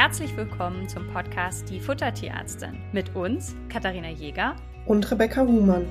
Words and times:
Herzlich 0.00 0.36
willkommen 0.36 0.88
zum 0.88 1.12
Podcast 1.12 1.68
Die 1.68 1.80
Futtertierärztin 1.80 2.78
mit 2.92 3.16
uns, 3.16 3.56
Katharina 3.68 4.08
Jäger 4.08 4.54
und 4.86 5.10
Rebecca 5.10 5.40
Huhmann. 5.40 5.88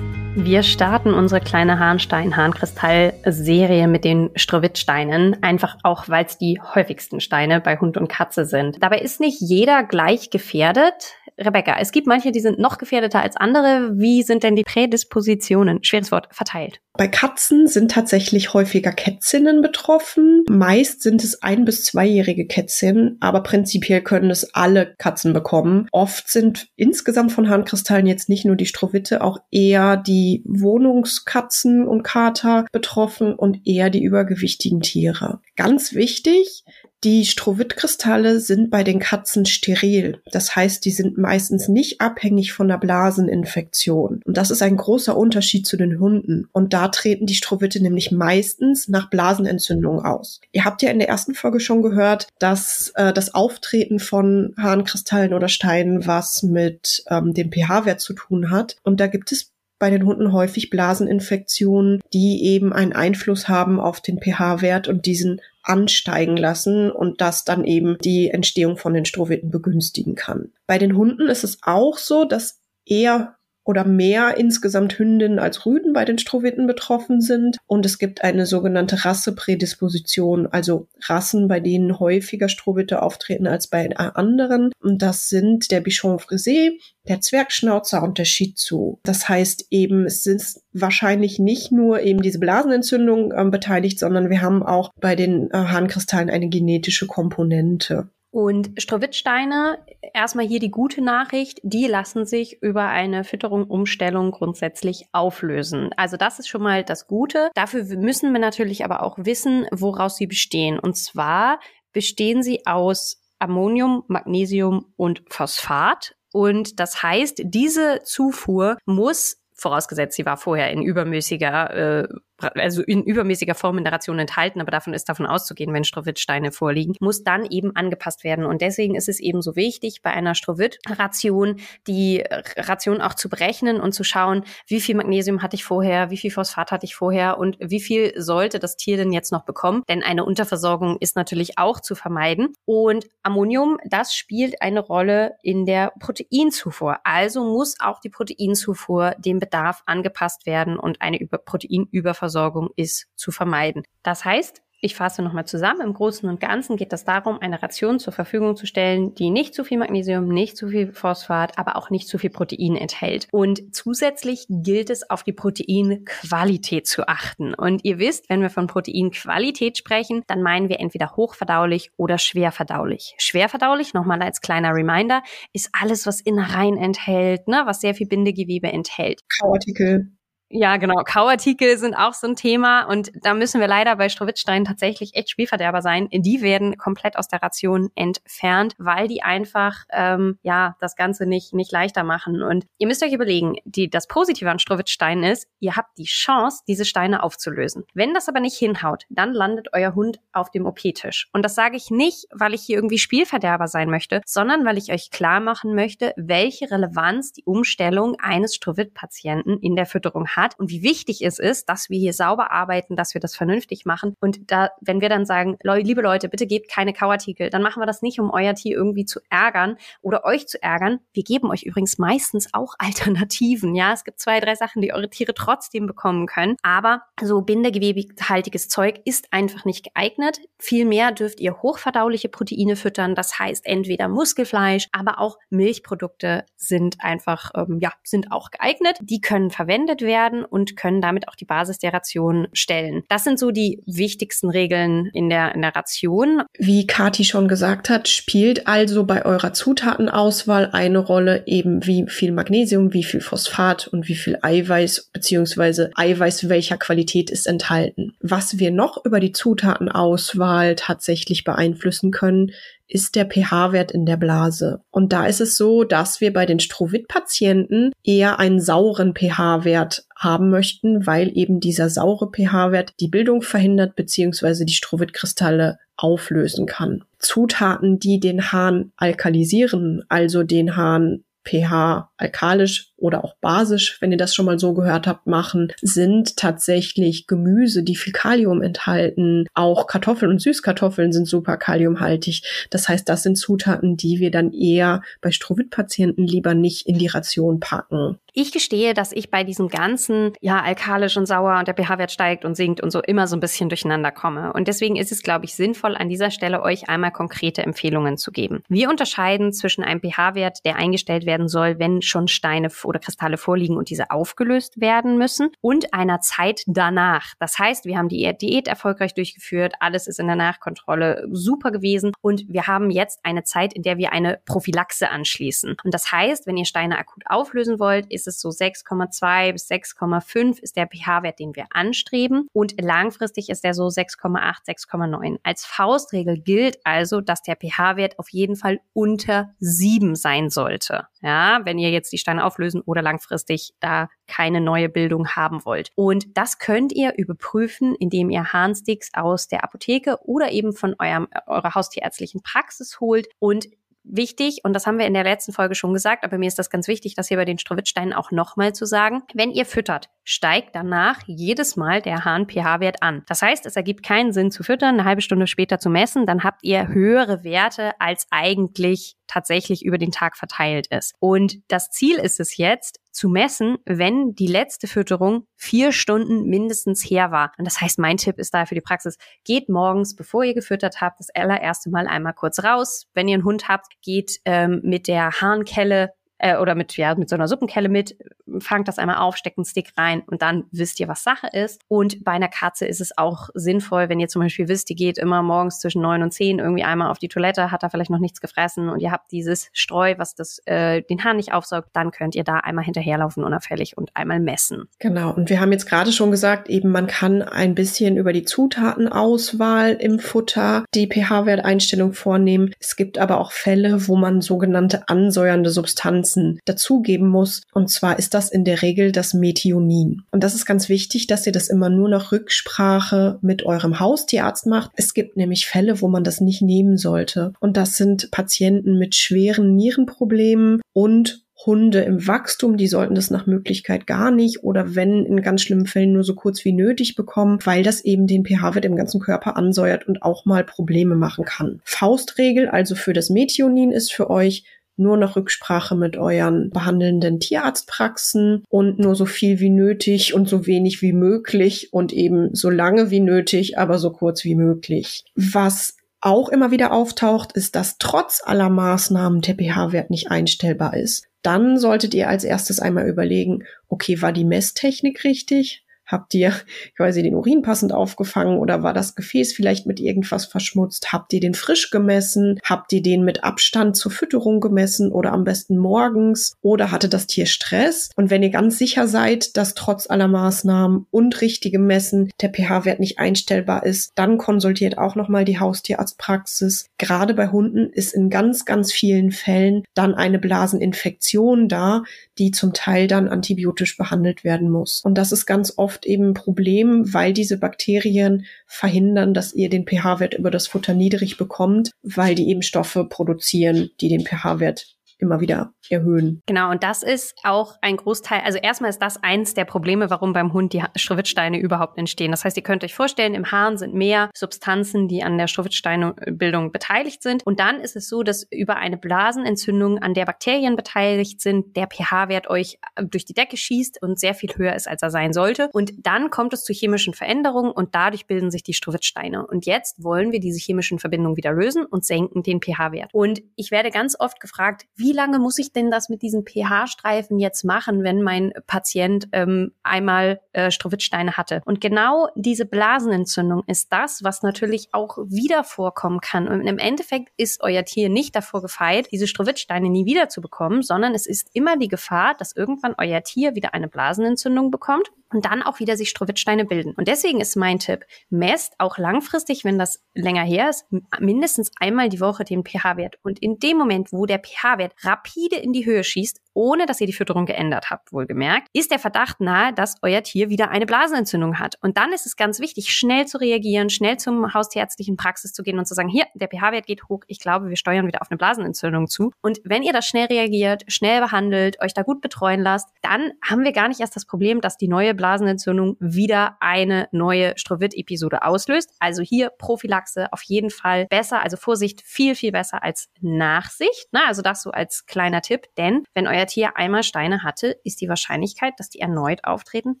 Wir 0.34 0.64
starten 0.64 1.14
unsere 1.14 1.40
kleine 1.40 1.78
Harnstein-Harnkristall-Serie 1.78 3.86
mit 3.86 4.02
den 4.02 4.30
Strowitzsteinen, 4.34 5.40
einfach 5.40 5.76
auch, 5.84 6.08
weil 6.08 6.24
es 6.24 6.38
die 6.38 6.60
häufigsten 6.74 7.20
Steine 7.20 7.60
bei 7.60 7.78
Hund 7.78 7.96
und 7.96 8.08
Katze 8.08 8.44
sind. 8.44 8.82
Dabei 8.82 8.98
ist 8.98 9.20
nicht 9.20 9.40
jeder 9.40 9.84
gleich 9.84 10.30
gefährdet. 10.30 11.14
Rebecca, 11.38 11.76
es 11.78 11.92
gibt 11.92 12.08
manche, 12.08 12.32
die 12.32 12.40
sind 12.40 12.58
noch 12.58 12.78
gefährdeter 12.78 13.22
als 13.22 13.36
andere. 13.36 13.92
Wie 13.94 14.24
sind 14.24 14.42
denn 14.42 14.56
die 14.56 14.64
Prädispositionen, 14.64 15.84
schweres 15.84 16.10
Wort, 16.10 16.26
verteilt? 16.32 16.80
Bei 16.98 17.06
Katzen 17.06 17.68
sind 17.68 17.92
tatsächlich 17.92 18.54
häufiger 18.54 18.90
Kätzinnen 18.90 19.62
betroffen. 19.62 20.44
Meist 20.50 21.00
sind 21.00 21.22
es 21.22 21.42
ein- 21.42 21.64
bis 21.64 21.84
zweijährige 21.84 22.48
Kätzinnen, 22.48 23.18
aber 23.20 23.44
prinzipiell 23.44 24.02
können 24.02 24.30
es 24.30 24.52
alle 24.52 24.96
Katzen 24.98 25.32
bekommen. 25.32 25.86
Oft 25.92 26.28
sind 26.28 26.66
insgesamt 26.74 27.30
von 27.30 27.48
Harnkristallen 27.48 28.08
jetzt 28.08 28.28
nicht 28.28 28.44
nur 28.44 28.56
die 28.56 28.66
Strowitte, 28.66 29.22
auch 29.22 29.38
eher 29.52 29.96
die 29.96 30.42
Wohnungskatzen 30.44 31.86
und 31.86 32.02
Kater 32.02 32.66
betroffen 32.72 33.32
und 33.32 33.60
eher 33.64 33.90
die 33.90 34.02
übergewichtigen 34.02 34.80
Tiere. 34.80 35.40
Ganz 35.54 35.94
wichtig, 35.94 36.64
die 37.04 37.24
Strowitt-Kristalle 37.24 38.40
sind 38.40 38.70
bei 38.70 38.82
den 38.82 38.98
Katzen 38.98 39.46
steril. 39.46 40.20
Das 40.32 40.56
heißt, 40.56 40.84
die 40.84 40.90
sind 40.90 41.16
meistens 41.16 41.68
nicht 41.68 42.00
abhängig 42.00 42.52
von 42.52 42.66
der 42.66 42.78
Blaseninfektion. 42.78 44.20
Und 44.24 44.36
das 44.36 44.50
ist 44.50 44.62
ein 44.62 44.76
großer 44.76 45.16
Unterschied 45.16 45.66
zu 45.66 45.76
den 45.76 46.00
Hunden. 46.00 46.48
Und 46.52 46.72
da 46.72 46.88
treten 46.88 47.26
die 47.26 47.36
Strowitte 47.36 47.80
nämlich 47.80 48.10
meistens 48.10 48.88
nach 48.88 49.10
Blasenentzündung 49.10 50.04
aus. 50.04 50.40
Ihr 50.50 50.64
habt 50.64 50.82
ja 50.82 50.90
in 50.90 50.98
der 50.98 51.08
ersten 51.08 51.34
Folge 51.34 51.60
schon 51.60 51.82
gehört, 51.82 52.26
dass 52.40 52.92
äh, 52.96 53.12
das 53.12 53.32
Auftreten 53.32 54.00
von 54.00 54.54
Harnkristallen 54.58 55.34
oder 55.34 55.48
Steinen 55.48 56.06
was 56.06 56.42
mit 56.42 57.04
ähm, 57.08 57.32
dem 57.32 57.52
pH-Wert 57.52 58.00
zu 58.00 58.12
tun 58.12 58.50
hat. 58.50 58.76
Und 58.82 58.98
da 58.98 59.06
gibt 59.06 59.30
es 59.30 59.52
bei 59.78 59.90
den 59.90 60.04
Hunden 60.04 60.32
häufig 60.32 60.70
Blaseninfektionen, 60.70 62.00
die 62.12 62.44
eben 62.44 62.72
einen 62.72 62.92
Einfluss 62.92 63.48
haben 63.48 63.78
auf 63.78 64.00
den 64.00 64.18
pH-Wert 64.18 64.88
und 64.88 65.06
diesen 65.06 65.40
ansteigen 65.68 66.36
lassen 66.36 66.90
und 66.90 67.20
das 67.20 67.44
dann 67.44 67.64
eben 67.64 67.98
die 67.98 68.30
Entstehung 68.30 68.76
von 68.76 68.94
den 68.94 69.04
Strohwitten 69.04 69.50
begünstigen 69.50 70.14
kann. 70.14 70.52
Bei 70.66 70.78
den 70.78 70.96
Hunden 70.96 71.28
ist 71.28 71.44
es 71.44 71.58
auch 71.62 71.98
so, 71.98 72.24
dass 72.24 72.60
eher 72.84 73.37
oder 73.68 73.84
mehr 73.84 74.38
insgesamt 74.38 74.98
Hündinnen 74.98 75.38
als 75.38 75.66
Rüden 75.66 75.92
bei 75.92 76.06
den 76.06 76.16
Strohwitten 76.16 76.66
betroffen 76.66 77.20
sind. 77.20 77.58
Und 77.66 77.84
es 77.84 77.98
gibt 77.98 78.24
eine 78.24 78.46
sogenannte 78.46 79.04
Rasseprädisposition, 79.04 80.46
also 80.46 80.88
Rassen, 81.04 81.48
bei 81.48 81.60
denen 81.60 82.00
häufiger 82.00 82.48
Strohwitte 82.48 83.02
auftreten 83.02 83.46
als 83.46 83.66
bei 83.66 83.94
anderen. 83.94 84.72
Und 84.80 85.02
das 85.02 85.28
sind 85.28 85.70
der 85.70 85.82
Bichon 85.82 86.16
frisé, 86.16 86.78
der 87.08 87.20
Zwergschnauzer 87.20 88.02
und 88.02 88.16
der 88.16 88.24
Shih 88.24 88.54
Tzu. 88.54 89.00
Das 89.02 89.28
heißt 89.28 89.66
eben, 89.70 90.06
es 90.06 90.22
sind 90.22 90.42
wahrscheinlich 90.72 91.38
nicht 91.38 91.70
nur 91.70 92.00
eben 92.00 92.22
diese 92.22 92.38
Blasenentzündung 92.38 93.32
äh, 93.32 93.44
beteiligt, 93.50 93.98
sondern 93.98 94.30
wir 94.30 94.40
haben 94.40 94.62
auch 94.62 94.92
bei 94.98 95.14
den 95.14 95.50
äh, 95.50 95.58
Harnkristallen 95.58 96.30
eine 96.30 96.48
genetische 96.48 97.06
Komponente. 97.06 98.08
Und 98.30 98.70
Strowitzsteine, 98.76 99.78
erstmal 100.12 100.46
hier 100.46 100.60
die 100.60 100.70
gute 100.70 101.02
Nachricht, 101.02 101.60
die 101.62 101.86
lassen 101.86 102.26
sich 102.26 102.62
über 102.62 102.88
eine 102.88 103.24
Fütterung, 103.24 103.64
Umstellung 103.64 104.32
grundsätzlich 104.32 105.06
auflösen. 105.12 105.90
Also 105.96 106.18
das 106.18 106.38
ist 106.38 106.48
schon 106.48 106.62
mal 106.62 106.84
das 106.84 107.06
Gute. 107.06 107.50
Dafür 107.54 107.84
müssen 107.96 108.32
wir 108.32 108.40
natürlich 108.40 108.84
aber 108.84 109.02
auch 109.02 109.16
wissen, 109.18 109.66
woraus 109.70 110.16
sie 110.16 110.26
bestehen. 110.26 110.78
Und 110.78 110.96
zwar 110.96 111.58
bestehen 111.92 112.42
sie 112.42 112.66
aus 112.66 113.22
Ammonium, 113.38 114.04
Magnesium 114.08 114.92
und 114.96 115.22
Phosphat. 115.30 116.14
Und 116.30 116.80
das 116.80 117.02
heißt, 117.02 117.40
diese 117.44 118.02
Zufuhr 118.04 118.76
muss 118.84 119.40
vorausgesetzt, 119.54 120.16
sie 120.16 120.26
war 120.26 120.36
vorher 120.36 120.70
in 120.70 120.82
übermäßiger 120.82 122.02
äh, 122.02 122.08
also 122.38 122.82
in 122.82 123.02
übermäßiger 123.02 123.54
Form 123.54 123.78
in 123.78 123.84
der 123.84 123.92
Ration 123.92 124.18
enthalten, 124.18 124.60
aber 124.60 124.70
davon 124.70 124.94
ist 124.94 125.08
davon 125.08 125.26
auszugehen, 125.26 125.72
wenn 125.72 125.84
Strowittsteine 125.84 126.52
vorliegen, 126.52 126.94
muss 127.00 127.24
dann 127.24 127.44
eben 127.44 127.74
angepasst 127.74 128.24
werden. 128.24 128.44
Und 128.44 128.62
deswegen 128.62 128.94
ist 128.94 129.08
es 129.08 129.20
eben 129.20 129.42
so 129.42 129.56
wichtig, 129.56 130.02
bei 130.02 130.10
einer 130.10 130.34
Strowitt-Ration 130.34 131.56
die 131.86 132.24
Ration 132.56 133.00
auch 133.00 133.14
zu 133.14 133.28
berechnen 133.28 133.80
und 133.80 133.92
zu 133.92 134.04
schauen, 134.04 134.44
wie 134.66 134.80
viel 134.80 134.94
Magnesium 134.94 135.42
hatte 135.42 135.56
ich 135.56 135.64
vorher, 135.64 136.10
wie 136.10 136.16
viel 136.16 136.30
Phosphat 136.30 136.70
hatte 136.70 136.86
ich 136.86 136.94
vorher 136.94 137.38
und 137.38 137.56
wie 137.60 137.80
viel 137.80 138.12
sollte 138.16 138.58
das 138.58 138.76
Tier 138.76 138.96
denn 138.96 139.12
jetzt 139.12 139.32
noch 139.32 139.44
bekommen. 139.44 139.82
Denn 139.88 140.02
eine 140.02 140.24
Unterversorgung 140.24 140.98
ist 141.00 141.16
natürlich 141.16 141.58
auch 141.58 141.80
zu 141.80 141.94
vermeiden. 141.94 142.54
Und 142.64 143.06
Ammonium, 143.22 143.78
das 143.84 144.14
spielt 144.14 144.62
eine 144.62 144.80
Rolle 144.80 145.32
in 145.42 145.66
der 145.66 145.92
Proteinzufuhr. 145.98 146.98
Also 147.04 147.44
muss 147.44 147.76
auch 147.80 148.00
die 148.00 148.10
Proteinzufuhr 148.10 149.14
dem 149.18 149.40
Bedarf 149.40 149.82
angepasst 149.86 150.46
werden 150.46 150.78
und 150.78 151.02
eine 151.02 151.18
Proteinüberversorgung 151.18 152.27
Unterversorgung 152.28 152.70
ist 152.76 153.06
zu 153.16 153.30
vermeiden. 153.32 153.82
Das 154.02 154.24
heißt, 154.24 154.62
ich 154.80 154.94
fasse 154.94 155.22
nochmal 155.22 155.44
zusammen. 155.44 155.80
Im 155.80 155.92
Großen 155.92 156.28
und 156.28 156.38
Ganzen 156.38 156.76
geht 156.76 156.92
es 156.92 157.04
darum, 157.04 157.40
eine 157.40 157.60
Ration 157.60 157.98
zur 157.98 158.12
Verfügung 158.12 158.54
zu 158.54 158.64
stellen, 158.64 159.12
die 159.16 159.30
nicht 159.30 159.52
zu 159.52 159.64
viel 159.64 159.76
Magnesium, 159.76 160.28
nicht 160.28 160.56
zu 160.56 160.68
viel 160.68 160.92
Phosphat, 160.92 161.58
aber 161.58 161.74
auch 161.74 161.90
nicht 161.90 162.06
zu 162.06 162.16
viel 162.16 162.30
Protein 162.30 162.76
enthält. 162.76 163.26
Und 163.32 163.74
zusätzlich 163.74 164.46
gilt 164.48 164.90
es, 164.90 165.10
auf 165.10 165.24
die 165.24 165.32
Proteinqualität 165.32 166.86
zu 166.86 167.08
achten. 167.08 167.54
Und 167.54 167.84
ihr 167.84 167.98
wisst, 167.98 168.30
wenn 168.30 168.40
wir 168.40 168.50
von 168.50 168.68
Proteinqualität 168.68 169.76
sprechen, 169.78 170.22
dann 170.28 170.42
meinen 170.42 170.68
wir 170.68 170.78
entweder 170.78 171.16
hochverdaulich 171.16 171.90
oder 171.96 172.16
schwerverdaulich. 172.18 173.16
Schwerverdaulich, 173.18 173.94
nochmal 173.94 174.22
als 174.22 174.40
kleiner 174.40 174.74
Reminder, 174.74 175.24
ist 175.52 175.70
alles, 175.72 176.06
was 176.06 176.20
Innereien 176.20 176.76
enthält, 176.76 177.48
ne, 177.48 177.62
was 177.64 177.80
sehr 177.80 177.96
viel 177.96 178.06
Bindegewebe 178.06 178.68
enthält. 178.68 179.22
Kauartikel. 179.40 180.17
Ja, 180.50 180.78
genau. 180.78 181.02
Kauartikel 181.04 181.76
sind 181.76 181.94
auch 181.94 182.14
so 182.14 182.26
ein 182.26 182.34
Thema 182.34 182.84
und 182.84 183.10
da 183.22 183.34
müssen 183.34 183.60
wir 183.60 183.68
leider 183.68 183.96
bei 183.96 184.08
Strowitzstein 184.08 184.64
tatsächlich 184.64 185.14
echt 185.14 185.28
Spielverderber 185.28 185.82
sein. 185.82 186.08
Die 186.10 186.40
werden 186.40 186.78
komplett 186.78 187.18
aus 187.18 187.28
der 187.28 187.42
Ration 187.42 187.90
entfernt, 187.94 188.74
weil 188.78 189.08
die 189.08 189.22
einfach 189.22 189.84
ähm, 189.90 190.38
ja 190.42 190.74
das 190.80 190.96
Ganze 190.96 191.26
nicht 191.26 191.52
nicht 191.52 191.70
leichter 191.70 192.02
machen. 192.02 192.42
Und 192.42 192.64
ihr 192.78 192.86
müsst 192.86 193.02
euch 193.02 193.12
überlegen, 193.12 193.56
die 193.66 193.90
das 193.90 194.06
Positive 194.06 194.50
an 194.50 194.58
Strowitzstein 194.58 195.22
ist, 195.22 195.48
ihr 195.60 195.76
habt 195.76 195.98
die 195.98 196.04
Chance, 196.04 196.62
diese 196.66 196.86
Steine 196.86 197.22
aufzulösen. 197.22 197.84
Wenn 197.92 198.14
das 198.14 198.28
aber 198.28 198.40
nicht 198.40 198.56
hinhaut, 198.56 199.04
dann 199.10 199.34
landet 199.34 199.68
euer 199.74 199.94
Hund 199.94 200.18
auf 200.32 200.50
dem 200.50 200.64
OP-Tisch. 200.64 201.28
Und 201.34 201.42
das 201.42 201.56
sage 201.56 201.76
ich 201.76 201.90
nicht, 201.90 202.26
weil 202.32 202.54
ich 202.54 202.62
hier 202.62 202.76
irgendwie 202.76 202.98
Spielverderber 202.98 203.68
sein 203.68 203.90
möchte, 203.90 204.22
sondern 204.24 204.64
weil 204.64 204.78
ich 204.78 204.90
euch 204.92 205.10
klar 205.10 205.40
machen 205.40 205.74
möchte, 205.74 206.14
welche 206.16 206.70
Relevanz 206.70 207.32
die 207.34 207.44
Umstellung 207.44 208.16
eines 208.18 208.54
Strowitt-Patienten 208.54 209.58
in 209.58 209.76
der 209.76 209.84
Fütterung 209.84 210.26
hat 210.26 210.37
hat 210.38 210.58
und 210.58 210.70
wie 210.70 210.82
wichtig 210.82 211.22
es 211.22 211.38
ist, 211.38 211.68
dass 211.68 211.90
wir 211.90 211.98
hier 211.98 212.12
sauber 212.12 212.50
arbeiten, 212.50 212.96
dass 212.96 213.14
wir 213.14 213.20
das 213.20 213.36
vernünftig 213.36 213.84
machen. 213.84 214.14
Und 214.20 214.50
da, 214.50 214.70
wenn 214.80 215.00
wir 215.00 215.08
dann 215.08 215.26
sagen, 215.26 215.58
liebe 215.62 216.00
Leute, 216.00 216.28
bitte 216.28 216.46
gebt 216.46 216.70
keine 216.70 216.92
Kauartikel, 216.92 217.50
dann 217.50 217.62
machen 217.62 217.80
wir 217.80 217.86
das 217.86 218.02
nicht, 218.02 218.20
um 218.20 218.30
euer 218.30 218.54
Tier 218.54 218.76
irgendwie 218.76 219.04
zu 219.04 219.20
ärgern 219.30 219.76
oder 220.00 220.24
euch 220.24 220.46
zu 220.46 220.62
ärgern. 220.62 221.00
Wir 221.12 221.24
geben 221.24 221.50
euch 221.50 221.64
übrigens 221.64 221.98
meistens 221.98 222.48
auch 222.52 222.74
Alternativen. 222.78 223.74
Ja, 223.74 223.92
es 223.92 224.04
gibt 224.04 224.20
zwei, 224.20 224.40
drei 224.40 224.54
Sachen, 224.54 224.82
die 224.82 224.92
eure 224.92 225.10
Tiere 225.10 225.34
trotzdem 225.34 225.86
bekommen 225.86 226.26
können. 226.26 226.56
Aber 226.62 227.02
so 227.20 227.42
bindegewebehaltiges 227.42 228.68
Zeug 228.68 229.00
ist 229.04 229.32
einfach 229.32 229.64
nicht 229.64 229.84
geeignet. 229.84 230.40
Vielmehr 230.58 231.12
dürft 231.12 231.40
ihr 231.40 231.62
hochverdauliche 231.62 232.28
Proteine 232.28 232.76
füttern. 232.76 233.14
Das 233.14 233.38
heißt 233.38 233.66
entweder 233.66 234.08
Muskelfleisch, 234.08 234.88
aber 234.92 235.20
auch 235.20 235.38
Milchprodukte 235.50 236.44
sind 236.56 236.96
einfach, 237.00 237.50
ähm, 237.54 237.78
ja, 237.80 237.92
sind 238.04 238.32
auch 238.32 238.50
geeignet. 238.50 238.98
Die 239.00 239.20
können 239.20 239.50
verwendet 239.50 240.02
werden 240.02 240.27
werden 240.28 240.44
und 240.44 240.76
können 240.76 241.00
damit 241.00 241.28
auch 241.28 241.34
die 241.34 241.44
Basis 241.44 241.78
der 241.78 241.92
Ration 241.92 242.48
stellen. 242.52 243.02
Das 243.08 243.24
sind 243.24 243.38
so 243.38 243.50
die 243.50 243.82
wichtigsten 243.86 244.50
Regeln 244.50 245.10
in 245.12 245.28
der, 245.28 245.54
in 245.54 245.62
der 245.62 245.74
Ration. 245.74 246.42
Wie 246.58 246.86
Kati 246.86 247.24
schon 247.24 247.48
gesagt 247.48 247.90
hat, 247.90 248.08
spielt 248.08 248.66
also 248.66 249.04
bei 249.04 249.24
eurer 249.24 249.52
Zutatenauswahl 249.52 250.70
eine 250.72 250.98
Rolle 250.98 251.42
eben 251.46 251.86
wie 251.86 252.06
viel 252.08 252.32
Magnesium, 252.32 252.92
wie 252.92 253.04
viel 253.04 253.20
Phosphat 253.20 253.88
und 253.88 254.08
wie 254.08 254.14
viel 254.14 254.38
Eiweiß 254.42 255.10
beziehungsweise 255.12 255.90
Eiweiß 255.94 256.48
welcher 256.48 256.76
Qualität 256.76 257.30
ist 257.30 257.46
enthalten. 257.46 258.14
Was 258.20 258.58
wir 258.58 258.70
noch 258.70 259.04
über 259.04 259.20
die 259.20 259.32
Zutatenauswahl 259.32 260.76
tatsächlich 260.76 261.44
beeinflussen 261.44 262.10
können, 262.10 262.52
ist 262.88 263.14
der 263.14 263.26
pH-Wert 263.26 263.92
in 263.92 264.06
der 264.06 264.16
Blase. 264.16 264.80
Und 264.90 265.12
da 265.12 265.26
ist 265.26 265.40
es 265.40 265.56
so, 265.56 265.84
dass 265.84 266.20
wir 266.20 266.32
bei 266.32 266.46
den 266.46 266.58
Strohwitt-Patienten 266.58 267.92
eher 268.02 268.38
einen 268.38 268.60
sauren 268.60 269.14
pH-Wert 269.14 270.06
haben 270.16 270.50
möchten, 270.50 271.06
weil 271.06 271.36
eben 271.36 271.60
dieser 271.60 271.90
saure 271.90 272.30
pH-Wert 272.32 272.94
die 273.00 273.08
Bildung 273.08 273.42
verhindert 273.42 273.94
bzw. 273.94 274.64
die 274.64 274.72
Strohwitt-Kristalle 274.72 275.78
auflösen 275.96 276.66
kann. 276.66 277.04
Zutaten, 277.18 277.98
die 277.98 278.20
den 278.20 278.52
Hahn 278.52 278.92
alkalisieren, 278.96 280.04
also 280.08 280.42
den 280.42 280.76
Hahn 280.76 281.24
pH 281.44 282.07
alkalisch 282.18 282.92
oder 282.96 283.24
auch 283.24 283.36
basisch, 283.40 283.98
wenn 284.00 284.12
ihr 284.12 284.18
das 284.18 284.34
schon 284.34 284.46
mal 284.46 284.58
so 284.58 284.74
gehört 284.74 285.06
habt, 285.06 285.26
machen, 285.26 285.72
sind 285.80 286.36
tatsächlich 286.36 287.26
Gemüse, 287.26 287.82
die 287.82 287.96
viel 287.96 288.12
Kalium 288.12 288.60
enthalten. 288.60 289.46
Auch 289.54 289.86
Kartoffeln 289.86 290.32
und 290.32 290.42
Süßkartoffeln 290.42 291.12
sind 291.12 291.26
super 291.26 291.56
kaliumhaltig. 291.56 292.42
Das 292.70 292.88
heißt, 292.88 293.08
das 293.08 293.22
sind 293.22 293.36
Zutaten, 293.36 293.96
die 293.96 294.18
wir 294.18 294.30
dann 294.30 294.52
eher 294.52 295.02
bei 295.20 295.30
Strovit-Patienten 295.30 296.26
lieber 296.26 296.54
nicht 296.54 296.86
in 296.86 296.98
die 296.98 297.06
Ration 297.06 297.60
packen. 297.60 298.18
Ich 298.34 298.52
gestehe, 298.52 298.94
dass 298.94 299.10
ich 299.10 299.32
bei 299.32 299.42
diesem 299.42 299.68
ganzen, 299.68 300.32
ja, 300.40 300.62
alkalisch 300.62 301.16
und 301.16 301.26
sauer 301.26 301.58
und 301.58 301.66
der 301.66 301.74
pH-Wert 301.74 302.12
steigt 302.12 302.44
und 302.44 302.56
sinkt 302.56 302.80
und 302.80 302.92
so 302.92 303.00
immer 303.00 303.26
so 303.26 303.36
ein 303.36 303.40
bisschen 303.40 303.68
durcheinander 303.68 304.12
komme. 304.12 304.52
Und 304.52 304.68
deswegen 304.68 304.94
ist 304.94 305.10
es, 305.10 305.22
glaube 305.22 305.44
ich, 305.44 305.54
sinnvoll, 305.54 305.96
an 305.96 306.08
dieser 306.08 306.30
Stelle 306.30 306.62
euch 306.62 306.88
einmal 306.88 307.10
konkrete 307.10 307.62
Empfehlungen 307.62 308.16
zu 308.16 308.30
geben. 308.30 308.62
Wir 308.68 308.90
unterscheiden 308.90 309.52
zwischen 309.52 309.82
einem 309.82 310.00
pH-Wert, 310.00 310.64
der 310.64 310.76
eingestellt 310.76 311.26
werden 311.26 311.48
soll, 311.48 311.80
wenn 311.80 312.00
schon 312.08 312.28
Steine 312.28 312.68
oder 312.84 312.98
Kristalle 312.98 313.36
vorliegen 313.36 313.76
und 313.76 313.90
diese 313.90 314.10
aufgelöst 314.10 314.80
werden 314.80 315.18
müssen, 315.18 315.50
und 315.60 315.92
einer 315.94 316.20
Zeit 316.20 316.62
danach. 316.66 317.34
Das 317.38 317.58
heißt, 317.58 317.84
wir 317.84 317.98
haben 317.98 318.08
die 318.08 318.32
Diät 318.38 318.68
erfolgreich 318.68 319.14
durchgeführt, 319.14 319.74
alles 319.80 320.06
ist 320.06 320.20
in 320.20 320.26
der 320.26 320.36
Nachkontrolle 320.36 321.26
super 321.30 321.70
gewesen 321.70 322.12
und 322.20 322.44
wir 322.48 322.66
haben 322.66 322.90
jetzt 322.90 323.20
eine 323.22 323.44
Zeit, 323.44 323.72
in 323.72 323.82
der 323.82 323.98
wir 323.98 324.12
eine 324.12 324.40
Prophylaxe 324.46 325.10
anschließen. 325.10 325.76
Und 325.84 325.94
das 325.94 326.10
heißt, 326.12 326.46
wenn 326.46 326.56
ihr 326.56 326.64
Steine 326.64 326.98
akut 326.98 327.24
auflösen 327.26 327.78
wollt, 327.78 328.10
ist 328.10 328.26
es 328.26 328.40
so 328.40 328.48
6,2 328.48 329.52
bis 329.52 329.68
6,5 329.70 330.60
ist 330.60 330.76
der 330.76 330.86
pH-Wert, 330.86 331.38
den 331.38 331.54
wir 331.54 331.66
anstreben. 331.70 332.48
Und 332.52 332.80
langfristig 332.80 333.48
ist 333.48 333.64
der 333.64 333.74
so 333.74 333.86
6,8, 333.86 334.66
6,9. 334.66 335.38
Als 335.42 335.64
Faustregel 335.64 336.40
gilt 336.40 336.78
also, 336.84 337.20
dass 337.20 337.42
der 337.42 337.56
pH-Wert 337.56 338.18
auf 338.18 338.28
jeden 338.30 338.56
Fall 338.56 338.80
unter 338.92 339.54
7 339.58 340.14
sein 340.14 340.50
sollte. 340.50 341.06
Ja, 341.20 341.60
wenn 341.64 341.78
ihr 341.78 341.90
jetzt 341.98 342.12
die 342.12 342.18
Steine 342.18 342.44
auflösen 342.44 342.80
oder 342.80 343.02
langfristig 343.02 343.74
da 343.80 344.08
keine 344.26 344.60
neue 344.60 344.88
Bildung 344.88 345.28
haben 345.28 345.64
wollt. 345.64 345.90
Und 345.94 346.36
das 346.36 346.58
könnt 346.58 346.92
ihr 346.92 347.14
überprüfen, 347.16 347.94
indem 347.94 348.30
ihr 348.30 348.52
Harnsticks 348.52 349.10
aus 349.14 349.48
der 349.48 349.64
Apotheke 349.64 350.18
oder 350.24 350.50
eben 350.50 350.72
von 350.72 350.94
eurem, 350.98 351.28
eurer 351.46 351.74
haustierärztlichen 351.74 352.42
Praxis 352.42 353.00
holt 353.00 353.28
und 353.38 353.68
wichtig, 354.10 354.60
und 354.64 354.72
das 354.72 354.86
haben 354.86 354.98
wir 354.98 355.06
in 355.06 355.14
der 355.14 355.24
letzten 355.24 355.52
Folge 355.52 355.74
schon 355.74 355.92
gesagt, 355.92 356.24
aber 356.24 356.38
mir 356.38 356.48
ist 356.48 356.58
das 356.58 356.70
ganz 356.70 356.88
wichtig, 356.88 357.14
das 357.14 357.28
hier 357.28 357.36
bei 357.36 357.44
den 357.44 357.58
Strowitzsteinen 357.58 358.12
auch 358.12 358.30
nochmal 358.30 358.74
zu 358.74 358.86
sagen. 358.86 359.22
Wenn 359.34 359.50
ihr 359.50 359.66
füttert, 359.66 360.08
steigt 360.24 360.74
danach 360.74 361.22
jedes 361.26 361.76
Mal 361.76 362.02
der 362.02 362.24
Hahn-pH-Wert 362.24 363.02
an. 363.02 363.22
Das 363.28 363.42
heißt, 363.42 363.66
es 363.66 363.76
ergibt 363.76 364.02
keinen 364.04 364.32
Sinn 364.32 364.50
zu 364.50 364.62
füttern, 364.62 364.94
eine 364.94 365.04
halbe 365.04 365.22
Stunde 365.22 365.46
später 365.46 365.78
zu 365.78 365.90
messen, 365.90 366.26
dann 366.26 366.44
habt 366.44 366.62
ihr 366.62 366.88
höhere 366.88 367.44
Werte 367.44 367.92
als 367.98 368.26
eigentlich 368.30 369.16
tatsächlich 369.26 369.84
über 369.84 369.98
den 369.98 370.10
Tag 370.10 370.36
verteilt 370.36 370.86
ist. 370.88 371.14
Und 371.20 371.58
das 371.68 371.90
Ziel 371.90 372.16
ist 372.16 372.40
es 372.40 372.56
jetzt, 372.56 373.00
zu 373.18 373.28
messen, 373.28 373.78
wenn 373.84 374.36
die 374.36 374.46
letzte 374.46 374.86
Fütterung 374.86 375.48
vier 375.56 375.90
Stunden 375.90 376.44
mindestens 376.44 377.02
her 377.02 377.32
war. 377.32 377.52
Und 377.58 377.64
das 377.66 377.80
heißt, 377.80 377.98
mein 377.98 378.16
Tipp 378.16 378.38
ist 378.38 378.54
da 378.54 378.64
für 378.64 378.76
die 378.76 378.80
Praxis, 378.80 379.18
geht 379.44 379.68
morgens, 379.68 380.14
bevor 380.14 380.44
ihr 380.44 380.54
gefüttert 380.54 381.00
habt, 381.00 381.18
das 381.18 381.28
allererste 381.34 381.90
Mal 381.90 382.06
einmal 382.06 382.32
kurz 382.32 382.62
raus. 382.62 383.08
Wenn 383.14 383.26
ihr 383.26 383.34
einen 383.34 383.44
Hund 383.44 383.66
habt, 383.66 384.00
geht 384.02 384.38
ähm, 384.44 384.80
mit 384.84 385.08
der 385.08 385.40
Harnkelle 385.40 386.12
äh, 386.38 386.56
oder 386.56 386.74
mit, 386.74 386.96
ja, 386.96 387.14
mit 387.14 387.28
so 387.28 387.34
einer 387.34 387.48
Suppenkelle 387.48 387.88
mit, 387.88 388.16
fangt 388.60 388.88
das 388.88 388.98
einmal 388.98 389.18
auf, 389.18 389.36
steckt 389.36 389.58
einen 389.58 389.64
Stick 389.64 389.92
rein 389.96 390.22
und 390.26 390.42
dann 390.42 390.64
wisst 390.70 391.00
ihr, 391.00 391.08
was 391.08 391.22
Sache 391.22 391.48
ist. 391.52 391.82
Und 391.88 392.24
bei 392.24 392.32
einer 392.32 392.48
Katze 392.48 392.86
ist 392.86 393.00
es 393.00 393.16
auch 393.16 393.48
sinnvoll, 393.54 394.08
wenn 394.08 394.20
ihr 394.20 394.28
zum 394.28 394.42
Beispiel 394.42 394.68
wisst, 394.68 394.88
die 394.88 394.94
geht 394.94 395.18
immer 395.18 395.42
morgens 395.42 395.80
zwischen 395.80 396.02
neun 396.02 396.22
und 396.22 396.32
zehn 396.32 396.58
irgendwie 396.58 396.84
einmal 396.84 397.10
auf 397.10 397.18
die 397.18 397.28
Toilette, 397.28 397.70
hat 397.70 397.82
da 397.82 397.88
vielleicht 397.88 398.10
noch 398.10 398.18
nichts 398.18 398.40
gefressen 398.40 398.88
und 398.88 399.00
ihr 399.00 399.10
habt 399.10 399.32
dieses 399.32 399.68
Streu, 399.72 400.14
was 400.18 400.34
das, 400.34 400.60
äh, 400.66 401.02
den 401.02 401.24
Hahn 401.24 401.36
nicht 401.36 401.52
aufsaugt, 401.52 401.90
dann 401.92 402.10
könnt 402.10 402.34
ihr 402.34 402.44
da 402.44 402.58
einmal 402.58 402.84
hinterherlaufen 402.84 403.44
unauffällig 403.44 403.96
und 403.96 404.10
einmal 404.14 404.40
messen. 404.40 404.88
Genau. 404.98 405.32
Und 405.32 405.50
wir 405.50 405.60
haben 405.60 405.72
jetzt 405.72 405.86
gerade 405.86 406.12
schon 406.12 406.30
gesagt, 406.30 406.68
eben 406.68 406.90
man 406.90 407.06
kann 407.06 407.42
ein 407.42 407.74
bisschen 407.74 408.16
über 408.16 408.32
die 408.32 408.44
Zutatenauswahl 408.44 409.92
im 409.92 410.18
Futter 410.18 410.84
die 410.94 411.08
pH-Werteinstellung 411.08 412.12
vornehmen. 412.12 412.72
Es 412.80 412.96
gibt 412.96 413.18
aber 413.18 413.40
auch 413.40 413.52
Fälle, 413.52 414.08
wo 414.08 414.16
man 414.16 414.40
sogenannte 414.40 415.08
ansäuernde 415.08 415.70
Substanzen 415.70 416.27
dazugeben 416.64 417.28
muss. 417.28 417.62
Und 417.72 417.90
zwar 417.90 418.18
ist 418.18 418.34
das 418.34 418.38
das 418.38 418.50
in 418.52 418.64
der 418.64 418.82
Regel 418.82 419.10
das 419.10 419.34
Methionin. 419.34 420.22
Und 420.30 420.44
das 420.44 420.54
ist 420.54 420.64
ganz 420.64 420.88
wichtig, 420.88 421.26
dass 421.26 421.44
ihr 421.44 421.52
das 421.52 421.68
immer 421.68 421.88
nur 421.88 422.08
nach 422.08 422.30
Rücksprache 422.30 423.38
mit 423.42 423.66
eurem 423.66 423.98
Haustierarzt 423.98 424.66
macht. 424.66 424.92
Es 424.94 425.12
gibt 425.12 425.36
nämlich 425.36 425.66
Fälle, 425.66 426.00
wo 426.00 426.06
man 426.06 426.22
das 426.22 426.40
nicht 426.40 426.62
nehmen 426.62 426.96
sollte. 426.96 427.52
Und 427.58 427.76
das 427.76 427.96
sind 427.96 428.30
Patienten 428.30 428.96
mit 428.96 429.16
schweren 429.16 429.74
Nierenproblemen 429.74 430.80
und 430.92 431.42
Hunde 431.66 432.02
im 432.02 432.24
Wachstum, 432.26 432.76
die 432.76 432.86
sollten 432.86 433.16
das 433.16 433.30
nach 433.30 433.46
Möglichkeit 433.46 434.06
gar 434.06 434.30
nicht 434.30 434.62
oder 434.62 434.94
wenn 434.94 435.26
in 435.26 435.42
ganz 435.42 435.62
schlimmen 435.62 435.86
Fällen 435.86 436.12
nur 436.12 436.22
so 436.22 436.36
kurz 436.36 436.64
wie 436.64 436.72
nötig 436.72 437.16
bekommen, 437.16 437.58
weil 437.64 437.82
das 437.82 438.04
eben 438.04 438.28
den 438.28 438.44
pH-Wert 438.44 438.84
im 438.84 438.94
ganzen 438.94 439.20
Körper 439.20 439.56
ansäuert 439.56 440.06
und 440.06 440.22
auch 440.22 440.44
mal 440.44 440.62
Probleme 440.62 441.16
machen 441.16 441.44
kann. 441.44 441.80
Faustregel 441.84 442.68
also 442.68 442.94
für 442.94 443.12
das 443.12 443.28
Methionin 443.28 443.90
ist 443.90 444.12
für 444.12 444.30
euch 444.30 444.62
nur 444.98 445.16
noch 445.16 445.36
Rücksprache 445.36 445.94
mit 445.94 446.16
euren 446.16 446.70
behandelnden 446.70 447.40
Tierarztpraxen 447.40 448.64
und 448.68 448.98
nur 448.98 449.14
so 449.14 449.26
viel 449.26 449.60
wie 449.60 449.70
nötig 449.70 450.34
und 450.34 450.48
so 450.48 450.66
wenig 450.66 451.02
wie 451.02 451.12
möglich 451.12 451.92
und 451.92 452.12
eben 452.12 452.54
so 452.54 452.70
lange 452.70 453.10
wie 453.10 453.20
nötig, 453.20 453.78
aber 453.78 453.98
so 453.98 454.10
kurz 454.10 454.44
wie 454.44 454.54
möglich. 454.54 455.24
Was 455.34 455.96
auch 456.20 456.48
immer 456.48 456.70
wieder 456.70 456.92
auftaucht, 456.92 457.52
ist, 457.52 457.76
dass 457.76 457.98
trotz 457.98 458.42
aller 458.44 458.70
Maßnahmen 458.70 459.40
der 459.40 459.54
pH-Wert 459.54 460.10
nicht 460.10 460.30
einstellbar 460.30 460.96
ist. 460.96 461.24
Dann 461.42 461.78
solltet 461.78 462.14
ihr 462.14 462.28
als 462.28 462.44
erstes 462.44 462.80
einmal 462.80 463.08
überlegen, 463.08 463.64
okay, 463.88 464.20
war 464.20 464.32
die 464.32 464.44
Messtechnik 464.44 465.24
richtig? 465.24 465.84
Habt 466.08 466.32
ihr 466.32 466.54
quasi 466.96 467.22
den 467.22 467.34
Urin 467.34 467.60
passend 467.60 467.92
aufgefangen 467.92 468.58
oder 468.58 468.82
war 468.82 468.94
das 468.94 469.14
Gefäß 469.14 469.52
vielleicht 469.52 469.86
mit 469.86 470.00
irgendwas 470.00 470.46
verschmutzt? 470.46 471.12
Habt 471.12 471.34
ihr 471.34 471.40
den 471.40 471.52
frisch 471.52 471.90
gemessen? 471.90 472.58
Habt 472.64 472.92
ihr 472.94 473.02
den 473.02 473.24
mit 473.24 473.44
Abstand 473.44 473.94
zur 473.94 474.10
Fütterung 474.10 474.60
gemessen 474.60 475.12
oder 475.12 475.32
am 475.32 475.44
besten 475.44 475.76
morgens? 475.76 476.54
Oder 476.62 476.90
hatte 476.90 477.10
das 477.10 477.26
Tier 477.26 477.44
Stress? 477.44 478.08
Und 478.16 478.30
wenn 478.30 478.42
ihr 478.42 478.48
ganz 478.48 478.78
sicher 478.78 479.06
seid, 479.06 479.58
dass 479.58 479.74
trotz 479.74 480.08
aller 480.08 480.28
Maßnahmen 480.28 481.06
und 481.10 481.40
richtigem 481.42 481.86
Messen 481.86 482.30
der 482.40 482.50
pH-Wert 482.50 483.00
nicht 483.00 483.18
einstellbar 483.18 483.84
ist, 483.84 484.10
dann 484.14 484.38
konsultiert 484.38 484.96
auch 484.96 485.14
nochmal 485.14 485.44
die 485.44 485.60
Haustierarztpraxis. 485.60 486.86
Gerade 486.96 487.34
bei 487.34 487.48
Hunden 487.48 487.90
ist 487.90 488.14
in 488.14 488.30
ganz, 488.30 488.64
ganz 488.64 488.92
vielen 488.92 489.30
Fällen 489.30 489.84
dann 489.92 490.14
eine 490.14 490.38
Blaseninfektion 490.38 491.68
da, 491.68 492.04
die 492.38 492.50
zum 492.50 492.72
Teil 492.72 493.06
dann 493.06 493.28
antibiotisch 493.28 493.96
behandelt 493.96 494.44
werden 494.44 494.70
muss. 494.70 495.00
Und 495.02 495.16
das 495.16 495.32
ist 495.32 495.46
ganz 495.46 495.74
oft 495.76 496.06
eben 496.06 496.30
ein 496.30 496.34
Problem, 496.34 497.12
weil 497.12 497.32
diese 497.32 497.58
Bakterien 497.58 498.46
verhindern, 498.66 499.34
dass 499.34 499.52
ihr 499.54 499.68
den 499.68 499.86
pH-Wert 499.86 500.34
über 500.34 500.50
das 500.50 500.66
Futter 500.68 500.94
niedrig 500.94 501.36
bekommt, 501.36 501.90
weil 502.02 502.34
die 502.34 502.48
eben 502.48 502.62
Stoffe 502.62 503.04
produzieren, 503.04 503.90
die 504.00 504.08
den 504.08 504.24
pH-Wert 504.24 504.97
immer 505.18 505.40
wieder 505.40 505.72
erhöhen. 505.90 506.42
Genau, 506.46 506.70
und 506.70 506.82
das 506.82 507.02
ist 507.02 507.34
auch 507.42 507.74
ein 507.82 507.96
Großteil, 507.96 508.42
also 508.44 508.58
erstmal 508.58 508.90
ist 508.90 509.00
das 509.00 509.22
eins 509.22 509.54
der 509.54 509.64
Probleme, 509.64 510.10
warum 510.10 510.32
beim 510.32 510.52
Hund 510.52 510.72
die 510.72 510.82
Schrittsteine 510.96 511.58
überhaupt 511.58 511.98
entstehen. 511.98 512.30
Das 512.30 512.44
heißt, 512.44 512.56
ihr 512.56 512.62
könnt 512.62 512.84
euch 512.84 512.94
vorstellen, 512.94 513.34
im 513.34 513.50
Hahn 513.50 513.76
sind 513.76 513.94
mehr 513.94 514.30
Substanzen, 514.36 515.08
die 515.08 515.22
an 515.22 515.38
der 515.38 515.48
Schrittsteinebildung 515.48 516.72
beteiligt 516.72 517.22
sind. 517.22 517.44
Und 517.46 517.60
dann 517.60 517.80
ist 517.80 517.96
es 517.96 518.08
so, 518.08 518.22
dass 518.22 518.46
über 518.50 518.76
eine 518.76 518.96
Blasenentzündung, 518.96 519.98
an 519.98 520.14
der 520.14 520.24
Bakterien 520.24 520.76
beteiligt 520.76 521.40
sind, 521.40 521.76
der 521.76 521.88
pH-Wert 521.88 522.48
euch 522.48 522.78
durch 523.02 523.24
die 523.24 523.34
Decke 523.34 523.56
schießt 523.56 524.00
und 524.02 524.20
sehr 524.20 524.34
viel 524.34 524.50
höher 524.56 524.74
ist, 524.74 524.88
als 524.88 525.02
er 525.02 525.10
sein 525.10 525.32
sollte. 525.32 525.68
Und 525.72 525.92
dann 525.98 526.30
kommt 526.30 526.52
es 526.52 526.64
zu 526.64 526.72
chemischen 526.72 527.14
Veränderungen 527.14 527.70
und 527.70 527.94
dadurch 527.94 528.26
bilden 528.26 528.50
sich 528.50 528.62
die 528.62 528.74
Strowitzsteine. 528.74 529.46
Und 529.46 529.66
jetzt 529.66 530.02
wollen 530.02 530.32
wir 530.32 530.40
diese 530.40 530.58
chemischen 530.58 530.98
Verbindungen 530.98 531.36
wieder 531.36 531.52
lösen 531.52 531.84
und 531.84 532.04
senken 532.04 532.42
den 532.42 532.60
pH-Wert. 532.60 533.10
Und 533.12 533.42
ich 533.56 533.70
werde 533.70 533.90
ganz 533.90 534.16
oft 534.18 534.40
gefragt, 534.40 534.86
wie 534.94 535.07
wie 535.08 535.14
lange 535.14 535.38
muss 535.38 535.58
ich 535.58 535.72
denn 535.72 535.90
das 535.90 536.10
mit 536.10 536.20
diesen 536.20 536.44
pH-Streifen 536.44 537.38
jetzt 537.38 537.64
machen, 537.64 538.04
wenn 538.04 538.20
mein 538.20 538.52
Patient 538.66 539.26
ähm, 539.32 539.72
einmal 539.82 540.38
äh, 540.52 540.70
Strowitzsteine 540.70 541.38
hatte? 541.38 541.62
Und 541.64 541.80
genau 541.80 542.28
diese 542.34 542.66
Blasenentzündung 542.66 543.62
ist 543.66 543.90
das, 543.90 544.22
was 544.22 544.42
natürlich 544.42 544.88
auch 544.92 545.16
wieder 545.16 545.64
vorkommen 545.64 546.20
kann. 546.20 546.46
Und 546.46 546.66
im 546.66 546.76
Endeffekt 546.76 547.30
ist 547.38 547.62
euer 547.62 547.86
Tier 547.86 548.10
nicht 548.10 548.36
davor 548.36 548.60
gefeit, 548.60 549.08
diese 549.10 549.26
Strowitzsteine 549.26 549.88
nie 549.88 550.04
wieder 550.04 550.28
zu 550.28 550.42
bekommen, 550.42 550.82
sondern 550.82 551.14
es 551.14 551.26
ist 551.26 551.48
immer 551.54 551.78
die 551.78 551.88
Gefahr, 551.88 552.34
dass 552.34 552.54
irgendwann 552.54 552.94
euer 552.98 553.22
Tier 553.22 553.54
wieder 553.54 553.72
eine 553.72 553.88
Blasenentzündung 553.88 554.70
bekommt 554.70 555.10
und 555.32 555.44
dann 555.44 555.62
auch 555.62 555.78
wieder 555.78 555.96
sich 555.96 556.08
Strowitzsteine 556.08 556.64
bilden. 556.64 556.94
Und 556.96 557.08
deswegen 557.08 557.40
ist 557.40 557.56
mein 557.56 557.78
Tipp, 557.78 558.04
messt 558.30 558.74
auch 558.78 558.98
langfristig, 558.98 559.64
wenn 559.64 559.78
das 559.78 560.02
länger 560.14 560.44
her 560.44 560.70
ist, 560.70 560.86
mindestens 561.18 561.70
einmal 561.80 562.08
die 562.08 562.20
Woche 562.20 562.44
den 562.44 562.64
pH-Wert. 562.64 563.18
Und 563.22 563.38
in 563.40 563.58
dem 563.58 563.76
Moment, 563.76 564.12
wo 564.12 564.26
der 564.26 564.38
pH-Wert 564.38 564.94
rapide 565.02 565.56
in 565.56 565.72
die 565.72 565.86
Höhe 565.86 566.04
schießt 566.04 566.40
ohne 566.58 566.86
dass 566.86 567.00
ihr 567.00 567.06
die 567.06 567.12
Fütterung 567.12 567.46
geändert 567.46 567.88
habt, 567.88 568.12
wohlgemerkt, 568.12 568.66
ist 568.72 568.90
der 568.90 568.98
Verdacht 568.98 569.40
nahe, 569.40 569.72
dass 569.72 569.94
euer 570.02 570.24
Tier 570.24 570.48
wieder 570.48 570.70
eine 570.70 570.86
Blasenentzündung 570.86 571.60
hat. 571.60 571.76
Und 571.82 571.96
dann 571.96 572.12
ist 572.12 572.26
es 572.26 572.34
ganz 572.34 572.58
wichtig, 572.58 572.92
schnell 572.92 573.26
zu 573.26 573.38
reagieren, 573.38 573.90
schnell 573.90 574.16
zum 574.16 574.52
haustierärztlichen 574.52 575.16
Praxis 575.16 575.52
zu 575.52 575.62
gehen 575.62 575.78
und 575.78 575.86
zu 575.86 575.94
sagen, 575.94 576.08
hier, 576.08 576.24
der 576.34 576.48
pH-Wert 576.48 576.86
geht 576.86 577.04
hoch, 577.08 577.20
ich 577.28 577.38
glaube, 577.38 577.68
wir 577.68 577.76
steuern 577.76 578.08
wieder 578.08 578.22
auf 578.22 578.30
eine 578.32 578.38
Blasenentzündung 578.38 579.06
zu. 579.06 579.30
Und 579.40 579.60
wenn 579.62 579.84
ihr 579.84 579.92
das 579.92 580.06
schnell 580.08 580.26
reagiert, 580.26 580.82
schnell 580.88 581.20
behandelt, 581.20 581.80
euch 581.80 581.94
da 581.94 582.02
gut 582.02 582.20
betreuen 582.20 582.60
lasst, 582.60 582.88
dann 583.02 583.30
haben 583.48 583.62
wir 583.62 583.70
gar 583.70 583.86
nicht 583.86 584.00
erst 584.00 584.16
das 584.16 584.26
Problem, 584.26 584.60
dass 584.60 584.76
die 584.76 584.88
neue 584.88 585.14
Blasenentzündung 585.14 585.96
wieder 586.00 586.56
eine 586.58 587.06
neue 587.12 587.56
Strovit-Episode 587.56 588.42
auslöst. 588.42 588.96
Also 588.98 589.22
hier 589.22 589.50
Prophylaxe 589.50 590.26
auf 590.32 590.42
jeden 590.42 590.70
Fall 590.70 591.06
besser, 591.06 591.40
also 591.40 591.56
Vorsicht 591.56 592.02
viel, 592.02 592.34
viel 592.34 592.50
besser 592.50 592.82
als 592.82 593.10
Nachsicht. 593.20 594.08
Na, 594.10 594.26
also 594.26 594.42
das 594.42 594.62
so 594.62 594.72
als 594.72 595.06
kleiner 595.06 595.40
Tipp, 595.40 595.66
denn 595.76 596.02
wenn 596.14 596.26
euer 596.26 596.47
Tier 596.48 596.76
einmal 596.76 597.04
Steine 597.04 597.44
hatte, 597.44 597.76
ist 597.84 598.00
die 598.00 598.08
Wahrscheinlichkeit, 598.08 598.74
dass 598.78 598.90
die 598.90 598.98
erneut 598.98 599.44
auftreten, 599.44 600.00